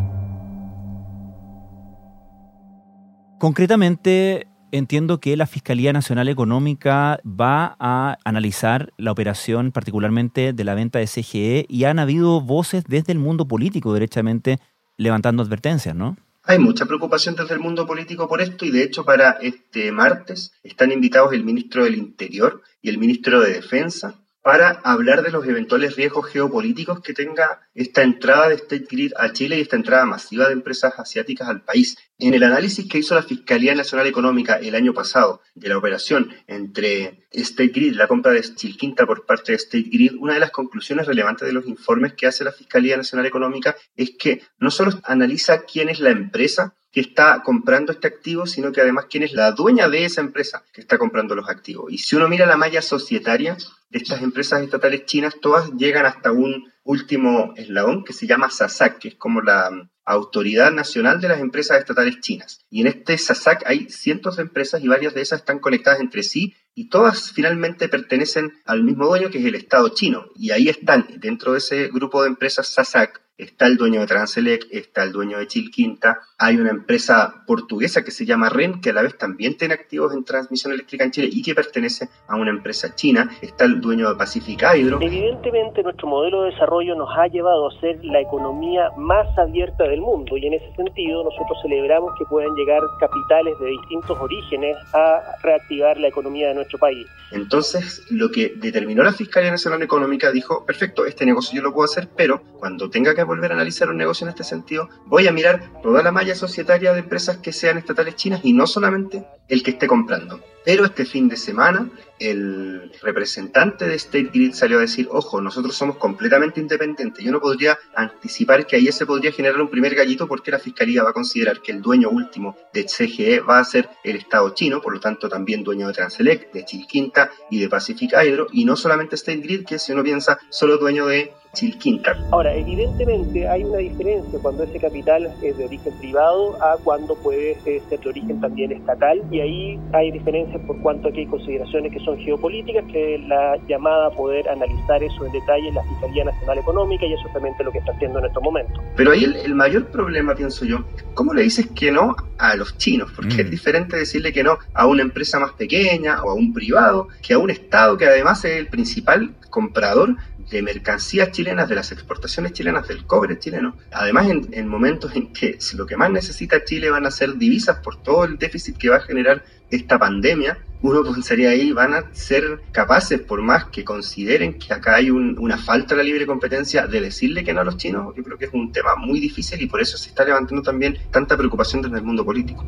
Concretamente, 3.39 4.47
entiendo 4.73 5.21
que 5.21 5.37
la 5.37 5.47
Fiscalía 5.47 5.93
Nacional 5.93 6.29
Económica 6.29 7.21
va 7.25 7.77
a 7.79 8.17
analizar 8.25 8.93
la 8.97 9.13
operación 9.13 9.71
particularmente 9.71 10.53
de 10.53 10.65
la 10.65 10.75
venta 10.75 10.99
de 10.99 11.07
CGE 11.07 11.67
y 11.69 11.85
han 11.85 11.99
habido 11.99 12.41
voces 12.41 12.85
desde 12.89 13.13
el 13.13 13.19
mundo 13.19 13.47
político 13.47 13.93
derechamente 13.93 14.61
levantando 14.97 15.43
advertencias, 15.43 15.95
¿no? 15.95 16.17
Hay 16.45 16.59
mucha 16.59 16.87
preocupación 16.87 17.35
desde 17.37 17.55
el 17.55 17.61
mundo 17.61 17.87
político 17.87 18.29
por 18.29 18.41
esto 18.41 18.65
y 18.67 18.71
de 18.71 18.83
hecho 18.83 19.05
para 19.05 19.33
este 19.41 19.93
martes 19.93 20.53
están 20.63 20.93
invitados 20.93 21.33
el 21.33 21.43
ministro 21.43 21.85
del 21.85 21.97
Interior 21.97 22.63
y 22.83 22.91
el 22.91 22.99
ministro 22.99 23.41
de 23.41 23.55
Defensa 23.55 24.24
para 24.45 24.73
hablar 24.85 25.23
de 25.23 25.31
los 25.31 25.47
eventuales 25.47 25.97
riesgos 25.97 26.27
geopolíticos 26.27 27.01
que 27.01 27.15
tenga 27.15 27.63
esta 27.73 28.03
entrada 28.03 28.51
de 28.51 28.57
State 28.57 28.89
Grid 28.91 29.13
a 29.17 29.33
Chile 29.33 29.57
y 29.57 29.63
esta 29.63 29.77
entrada 29.77 30.05
masiva 30.05 30.49
de 30.49 30.53
empresas 30.53 30.93
asiáticas 30.99 31.49
al 31.49 31.63
país. 31.63 31.97
En 32.19 32.35
el 32.35 32.43
análisis 32.43 32.87
que 32.87 32.99
hizo 32.99 33.15
la 33.15 33.23
Fiscalía 33.23 33.75
Nacional 33.75 34.07
Económica 34.07 34.57
el 34.57 34.75
año 34.75 34.93
pasado 34.93 35.41
de 35.55 35.71
la 35.71 35.79
operación 35.79 36.31
entre 36.47 37.25
State 37.31 37.73
Grid, 37.75 37.95
la 37.95 38.07
compra 38.07 38.33
de 38.33 38.43
Chilquinta 38.43 39.07
por 39.07 39.25
parte 39.25 39.53
de 39.53 39.57
State 39.57 39.89
Grid, 39.91 40.13
una 40.19 40.35
de 40.35 40.41
las 40.41 40.51
conclusiones 40.51 41.07
relevantes 41.07 41.49
de 41.49 41.55
los 41.55 41.67
informes 41.67 42.13
que 42.13 42.27
hace 42.27 42.45
la 42.45 42.53
Fiscalía 42.53 42.99
Nacional 42.99 43.25
Económica 43.25 43.75
es 43.97 44.11
que 44.19 44.43
no 44.59 44.71
solo 44.71 44.93
analiza 45.05 45.63
quién 45.63 45.89
es 45.89 46.01
la 46.01 46.11
empresa, 46.11 46.75
que 46.95 47.01
está 47.01 47.43
comprando 47.43 47.91
este 47.91 48.07
activo, 48.07 48.47
sino 48.47 48.71
que 48.71 48.81
además 48.81 49.07
quién 49.11 49.25
es 49.25 49.33
la 49.33 49.51
dueña 49.51 49.89
de 49.89 50.05
esa 50.05 50.21
empresa 50.21 50.63
que 50.73 50.81
está 50.81 50.97
comprando 50.97 51.35
los 51.35 51.49
activos. 51.49 51.93
Y 51.93 51.99
si 51.99 52.15
uno 52.15 52.29
mira 52.29 52.47
la 52.47 52.57
malla 52.57 52.81
societaria 52.83 53.57
estas 53.95 54.23
empresas 54.23 54.63
estatales 54.63 55.07
chinas, 55.07 55.37
todas 55.41 55.71
llegan 55.73 56.05
hasta 56.05 56.33
un 56.33 56.73
último 56.83 57.55
eslabón 57.57 58.05
que 58.05 58.13
se 58.13 58.27
llama 58.27 58.51
SASAC, 58.51 58.99
que 58.99 59.09
es 59.09 59.15
como 59.15 59.41
la 59.41 59.71
mm, 59.71 59.89
Autoridad 60.05 60.71
Nacional 60.71 61.21
de 61.21 61.29
las 61.29 61.41
Empresas 61.41 61.79
Estatales 61.79 62.21
Chinas. 62.21 62.61
Y 62.69 62.83
en 62.83 62.89
este 62.89 63.17
SASAC 63.17 63.63
hay 63.67 63.89
cientos 63.89 64.37
de 64.37 64.43
empresas 64.43 64.83
y 64.83 64.89
varias 64.89 65.15
de 65.15 65.23
esas 65.23 65.41
están 65.41 65.61
conectadas 65.61 66.01
entre 66.01 66.23
sí 66.23 66.55
y 66.75 66.89
todas 66.89 67.33
finalmente 67.33 67.89
pertenecen 67.89 68.53
al 68.67 68.83
mismo 68.83 69.07
dueño 69.07 69.31
que 69.31 69.39
es 69.39 69.45
el 69.47 69.55
Estado 69.55 69.89
chino. 69.91 70.27
Y 70.35 70.51
ahí 70.51 70.69
están, 70.69 71.07
dentro 71.19 71.53
de 71.53 71.59
ese 71.59 71.89
grupo 71.89 72.23
de 72.23 72.29
empresas 72.29 72.69
SASAC, 72.69 73.24
está 73.37 73.67
el 73.67 73.77
dueño 73.77 74.01
de 74.01 74.07
Transelec, 74.07 74.67
está 74.71 75.03
el 75.03 75.13
dueño 75.13 75.39
de 75.39 75.47
Chilquinta, 75.47 76.21
hay 76.39 76.57
una 76.57 76.71
empresa 76.71 77.43
portuguesa 77.47 78.05
que 78.05 78.11
se 78.11 78.25
llama 78.25 78.49
REN, 78.49 78.81
que 78.81 78.91
a 78.91 78.93
la 78.93 79.03
vez 79.03 79.19
también 79.19 79.57
tiene 79.57 79.75
activos 79.75 80.15
en 80.15 80.25
transmisión 80.25 80.73
eléctrica 80.73 81.05
en 81.05 81.11
Chile 81.11 81.29
y 81.33 81.43
que 81.43 81.55
pertenece 81.55 82.09
a 82.29 82.37
una 82.37 82.51
empresa 82.51 82.95
china, 82.95 83.31
está 83.43 83.65
el 83.65 83.81
dueño 83.81 84.09
de 84.09 84.17
Pacific 84.17 84.63
Hydro. 84.63 85.01
Evidentemente 85.01 85.83
nuestro 85.83 86.07
modelo 86.07 86.43
de 86.43 86.53
desarrollo 86.53 86.95
nos 86.95 87.09
ha 87.19 87.27
llevado 87.27 87.69
a 87.69 87.81
ser 87.81 88.05
la 88.05 88.21
economía 88.21 88.91
más 88.97 89.27
abierta 89.39 89.85
del 89.85 90.01
mundo 90.01 90.37
y 90.37 90.47
en 90.47 90.55
ese 90.55 90.73
sentido 90.77 91.25
nosotros 91.25 91.59
celebramos 91.63 92.13
que 92.19 92.25
puedan 92.27 92.55
llegar 92.55 92.83
capitales 93.01 93.59
de 93.59 93.67
distintos 93.67 94.17
orígenes 94.21 94.77
a 94.93 95.21
reactivar 95.43 95.99
la 95.99 96.09
economía 96.09 96.49
de 96.49 96.55
nuestro 96.55 96.79
país. 96.79 97.07
Entonces, 97.33 98.07
lo 98.11 98.31
que 98.31 98.53
determinó 98.57 99.03
la 99.03 99.13
Fiscalía 99.13 99.51
Nacional 99.51 99.83
Económica 99.83 100.31
dijo, 100.31 100.65
perfecto, 100.65 101.05
este 101.05 101.27
negocio 101.27 101.57
yo 101.57 101.63
lo 101.63 101.73
puedo 101.73 101.87
hacer, 101.87 102.09
pero 102.17 102.41
cuando 102.59 102.89
tenga 102.89 103.15
que 103.15 103.24
volver 103.25 103.53
a 103.53 103.55
analizar 103.55 103.89
un 103.89 103.97
negocio 103.97 104.25
en 104.25 104.31
este 104.31 104.45
sentido, 104.45 104.89
voy 105.07 105.27
a 105.27 105.33
mirar 105.33 105.71
toda 105.83 106.03
la 106.03 106.13
malla 106.13 106.35
societaria 106.35 106.93
de 106.93 107.01
empresas 107.01 107.39
que 107.39 107.53
sean 107.53 107.79
estatales 107.79 108.17
chinas 108.17 108.41
y 108.45 108.53
no 108.53 108.67
solamente 108.67 109.27
el 109.49 109.63
que 109.63 109.73
esté 109.73 109.87
comprando. 109.87 110.41
Pero 110.65 110.85
este 110.85 111.05
fin 111.05 111.29
de 111.29 111.37
semana 111.37 111.91
el 112.19 112.93
representante 113.03 113.87
de 113.87 113.97
State 113.97 114.31
Grid 114.33 114.53
salió 114.53 114.79
a 114.79 114.83
decir, 114.83 115.09
ojo, 115.11 115.41
nosotros 115.41 115.75
somos 115.75 115.97
completamente 115.97 116.61
independientes. 116.61 117.25
Yo 117.25 117.33
no 117.33 117.41
podría 117.41 117.79
anticipar 117.95 118.67
que 118.67 118.77
ahí 118.77 118.91
se 118.93 119.05
podría 119.05 119.33
generar 119.33 119.61
un 119.61 119.69
primer 119.69 119.95
gallito 119.95 120.27
porque 120.27 120.51
la 120.51 120.59
Fiscalía 120.59 121.03
va 121.03 121.11
a 121.11 121.13
considerar 121.15 121.61
que 121.61 121.73
el 121.73 121.83
dueño 121.83 122.09
último 122.11 122.57
de 122.73 122.85
CGE 122.85 123.41
va 123.41 123.59
a 123.59 123.65
ser 123.65 123.89
el 124.05 124.17
Estado 124.17 124.55
chino, 124.55 124.81
por 124.81 124.95
lo 124.95 125.01
tanto 125.01 125.29
también 125.29 125.65
dueño 125.65 125.89
de 125.89 125.93
Transelec, 125.93 126.53
de 126.53 126.65
Chilquinta 126.65 127.31
y 127.51 127.61
de 127.61 127.69
Pacific 127.69 128.13
Hydro, 128.13 128.47
y 128.53 128.65
no 128.65 128.77
solamente 128.77 129.17
State 129.17 129.41
Grid, 129.41 129.65
que 129.65 129.79
si 129.79 129.93
uno 129.93 130.03
piensa 130.03 130.39
solo 130.51 130.79
dueño 130.79 131.07
de 131.07 131.33
Chilquinta. 131.53 132.17
Ahora, 132.33 132.55
evidentemente 132.55 133.47
hay 133.49 133.63
una 133.63 133.79
diferencia 133.79 134.39
cuando 134.41 134.65
ese 134.65 134.79
capital 134.79 135.33
es 135.41 135.57
de 135.57 135.65
origen 135.65 135.93
privado 136.01 136.61
a 136.63 136.77
cuando 136.83 137.15
puede 137.15 137.57
ser 137.61 137.83
de 137.89 138.09
origen 138.09 138.41
también 138.41 138.73
estatal, 138.73 139.23
y 139.31 139.41
ahí 139.41 139.81
hay 139.93 140.11
diferencias 140.11 140.54
por 140.61 140.79
cuanto 140.79 141.09
aquí 141.09 141.21
hay 141.21 141.27
consideraciones 141.27 141.93
que 141.93 142.01
son 142.01 142.19
geopolíticas, 142.19 142.85
que 142.91 143.19
la 143.27 143.57
llamada 143.69 144.09
a 144.09 144.11
poder 144.11 144.49
analizar 144.49 145.03
eso 145.03 145.27
en 145.27 145.33
detalle 145.33 145.69
en 145.69 145.75
la 145.75 145.83
Fiscalía 145.85 146.25
Nacional 146.25 146.59
Económica 146.59 147.07
y 147.07 147.13
eso 147.13 147.23
es 147.29 147.65
lo 147.65 147.73
que 147.73 147.79
está 147.79 147.93
haciendo 147.93 148.19
en 148.19 148.27
estos 148.27 148.43
momentos. 148.43 148.83
Pero 148.97 149.13
ahí 149.13 149.25
el, 149.25 149.55
mayor 149.55 149.87
problema, 149.87 150.35
pienso 150.35 150.65
yo, 150.65 150.85
¿cómo 151.15 151.33
le 151.35 151.43
dices 151.43 151.69
que 151.75 151.91
no 151.91 152.17
a 152.39 152.57
los 152.57 152.77
chinos? 152.79 153.13
Porque 153.15 153.43
es 153.43 153.47
mm. 153.47 153.51
diferente 153.51 153.97
decirle 153.97 154.33
que 154.33 154.43
no 154.43 154.59
a 154.73 154.87
una 154.87 155.03
empresa 155.03 155.39
más 155.39 155.53
pequeña 155.53 156.23
o 156.23 156.31
a 156.31 156.35
un 156.35 156.53
privado 156.53 157.09
que 157.23 157.35
a 157.35 157.39
un 157.39 157.51
Estado 157.51 157.97
que 157.97 158.07
además 158.07 158.45
es 158.45 158.57
el 158.57 158.67
principal 158.69 159.35
comprador 159.51 160.17
de 160.51 160.63
mercancías 160.63 161.31
chilenas, 161.31 161.69
de 161.69 161.75
las 161.75 161.93
exportaciones 161.93 162.53
chilenas, 162.53 162.87
del 162.89 163.05
cobre 163.07 163.39
chileno. 163.39 163.77
Además, 163.93 164.29
en, 164.29 164.69
momentos 164.69 165.15
en 165.17 165.33
que 165.33 165.59
lo 165.77 165.87
que 165.87 165.97
más 165.97 166.11
necesita 166.11 166.65
Chile 166.65 166.91
van 166.91 167.07
a 167.07 167.11
ser 167.11 167.35
divisas 167.35 167.79
por 167.79 168.03
todo 168.03 168.25
el 168.25 168.39
déficit 168.39 168.77
que 168.77 168.91
va 168.91 168.97
a 168.97 169.01
generar 169.01 169.45
esta 169.71 169.99
pandemia, 169.99 170.59
uno 170.83 171.03
pensaría 171.03 171.51
ahí, 171.51 171.73
van 171.73 171.95
a 171.95 172.15
ser 172.15 172.61
capaces, 172.71 173.21
por 173.21 173.41
más 173.41 173.65
que 173.67 173.85
consideren 173.85 174.59
que 174.59 174.73
acá 174.75 174.97
hay 174.97 175.11
una 175.11 175.57
falta 175.57 175.95
de 175.95 176.03
la 176.03 176.05
libre 176.05 176.27
competencia, 176.27 176.87
de 176.87 177.01
decirle 177.01 177.43
que 177.43 177.55
no 177.55 177.63
a 177.63 177.65
los 177.65 177.79
chinos. 177.79 178.15
Yo 178.15 178.23
creo 178.23 178.37
que 178.37 178.45
es 178.45 178.53
un 178.53 178.71
tema 178.71 178.95
muy 178.97 179.19
difícil 179.19 179.63
y 179.63 179.67
por 179.67 179.81
eso 179.81 179.97
se 179.97 180.11
está 180.11 180.25
levantando 180.25 180.63
también 180.63 180.99
tanta 181.11 181.37
preocupación 181.37 181.81
desde 181.81 181.97
el 181.97 182.03
mundo 182.03 182.25
político. 182.25 182.65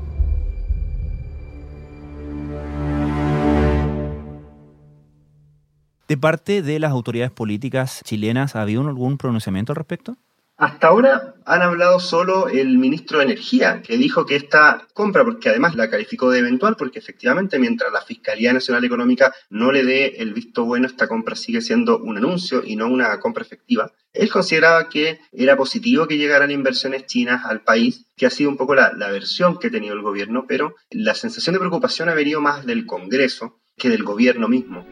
De 6.08 6.16
parte 6.16 6.62
de 6.62 6.78
las 6.78 6.92
autoridades 6.92 7.32
políticas 7.32 8.00
chilenas, 8.04 8.54
¿ha 8.54 8.62
habido 8.62 8.86
algún 8.86 9.18
pronunciamiento 9.18 9.72
al 9.72 9.76
respecto? 9.76 10.16
Hasta 10.58 10.86
ahora 10.86 11.34
han 11.44 11.60
hablado 11.60 12.00
solo 12.00 12.48
el 12.48 12.78
ministro 12.78 13.18
de 13.18 13.26
Energía, 13.26 13.82
que 13.82 13.98
dijo 13.98 14.24
que 14.24 14.36
esta 14.36 14.88
compra, 14.94 15.22
porque 15.22 15.50
además 15.50 15.76
la 15.76 15.90
calificó 15.90 16.30
de 16.30 16.38
eventual, 16.38 16.76
porque 16.78 16.98
efectivamente 16.98 17.58
mientras 17.58 17.92
la 17.92 18.00
Fiscalía 18.00 18.54
Nacional 18.54 18.82
Económica 18.82 19.34
no 19.50 19.70
le 19.70 19.84
dé 19.84 20.14
el 20.16 20.32
visto 20.32 20.64
bueno, 20.64 20.86
esta 20.86 21.08
compra 21.08 21.36
sigue 21.36 21.60
siendo 21.60 21.98
un 21.98 22.16
anuncio 22.16 22.62
y 22.64 22.76
no 22.76 22.86
una 22.86 23.20
compra 23.20 23.44
efectiva. 23.44 23.92
Él 24.14 24.30
consideraba 24.30 24.88
que 24.88 25.20
era 25.30 25.58
positivo 25.58 26.08
que 26.08 26.16
llegaran 26.16 26.50
inversiones 26.50 27.04
chinas 27.04 27.44
al 27.44 27.60
país, 27.60 28.06
que 28.16 28.24
ha 28.24 28.30
sido 28.30 28.48
un 28.48 28.56
poco 28.56 28.74
la, 28.74 28.92
versión 29.10 29.58
que 29.58 29.66
ha 29.66 29.70
tenido 29.70 29.94
el 29.94 30.00
gobierno, 30.00 30.46
pero 30.48 30.74
la 30.90 31.14
sensación 31.14 31.52
de 31.52 31.60
preocupación 31.60 32.08
ha 32.08 32.14
venido 32.14 32.40
más 32.40 32.64
del 32.64 32.86
Congreso 32.86 33.60
que 33.76 33.90
del 33.90 34.04
gobierno 34.04 34.48
mismo. 34.48 34.86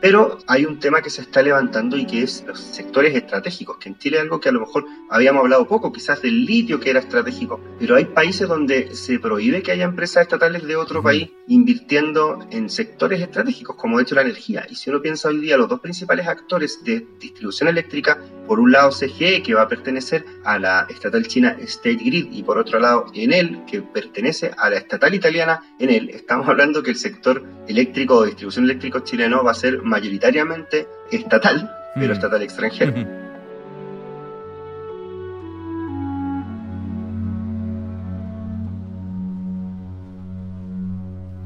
Pero 0.00 0.38
hay 0.46 0.64
un 0.64 0.78
tema 0.78 1.02
que 1.02 1.10
se 1.10 1.22
está 1.22 1.42
levantando 1.42 1.96
y 1.96 2.06
que 2.06 2.22
es 2.22 2.44
los 2.46 2.60
sectores 2.60 3.16
estratégicos, 3.16 3.78
que 3.78 3.88
en 3.88 3.98
Chile 3.98 4.18
es 4.18 4.22
algo 4.22 4.38
que 4.38 4.48
a 4.48 4.52
lo 4.52 4.60
mejor 4.60 4.84
habíamos 5.10 5.42
hablado 5.42 5.66
poco, 5.66 5.92
quizás 5.92 6.22
del 6.22 6.44
litio 6.44 6.78
que 6.78 6.90
era 6.90 7.00
estratégico, 7.00 7.60
pero 7.80 7.96
hay 7.96 8.04
países 8.04 8.46
donde 8.46 8.94
se 8.94 9.18
prohíbe 9.18 9.60
que 9.60 9.72
haya 9.72 9.84
empresas 9.84 10.22
estatales 10.22 10.62
de 10.64 10.76
otro 10.76 11.02
país 11.02 11.30
invirtiendo 11.48 12.38
en 12.50 12.70
sectores 12.70 13.20
estratégicos, 13.20 13.74
como 13.74 13.96
de 13.96 14.04
hecho 14.04 14.14
la 14.14 14.22
energía. 14.22 14.66
Y 14.70 14.76
si 14.76 14.88
uno 14.90 15.02
piensa 15.02 15.28
hoy 15.28 15.40
día, 15.40 15.56
los 15.56 15.68
dos 15.68 15.80
principales 15.80 16.28
actores 16.28 16.84
de 16.84 17.04
distribución 17.18 17.68
eléctrica, 17.68 18.22
por 18.48 18.58
un 18.58 18.72
lado 18.72 18.90
CGE, 18.90 19.42
que 19.42 19.54
va 19.54 19.62
a 19.62 19.68
pertenecer 19.68 20.24
a 20.44 20.58
la 20.58 20.86
estatal 20.88 21.26
china 21.28 21.56
State 21.60 22.02
Grid, 22.02 22.32
y 22.32 22.42
por 22.42 22.58
otro 22.58 22.80
lado 22.80 23.06
Enel, 23.14 23.64
que 23.66 23.82
pertenece 23.82 24.50
a 24.56 24.70
la 24.70 24.78
estatal 24.78 25.14
italiana 25.14 25.60
Enel, 25.78 26.08
estamos 26.08 26.48
hablando 26.48 26.82
que 26.82 26.90
el 26.90 26.96
sector 26.96 27.44
eléctrico 27.68 28.16
o 28.16 28.24
distribución 28.24 28.64
eléctrico 28.64 29.00
chileno 29.00 29.44
va 29.44 29.52
a 29.52 29.54
ser 29.54 29.82
mayoritariamente 29.82 30.88
estatal, 31.12 31.70
pero 31.94 32.08
mm. 32.08 32.16
estatal 32.16 32.42
extranjero. 32.42 32.94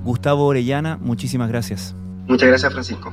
Gustavo 0.04 0.46
Orellana, 0.46 0.98
muchísimas 1.00 1.48
gracias. 1.48 1.94
Muchas 2.26 2.48
gracias, 2.48 2.72
Francisco. 2.72 3.12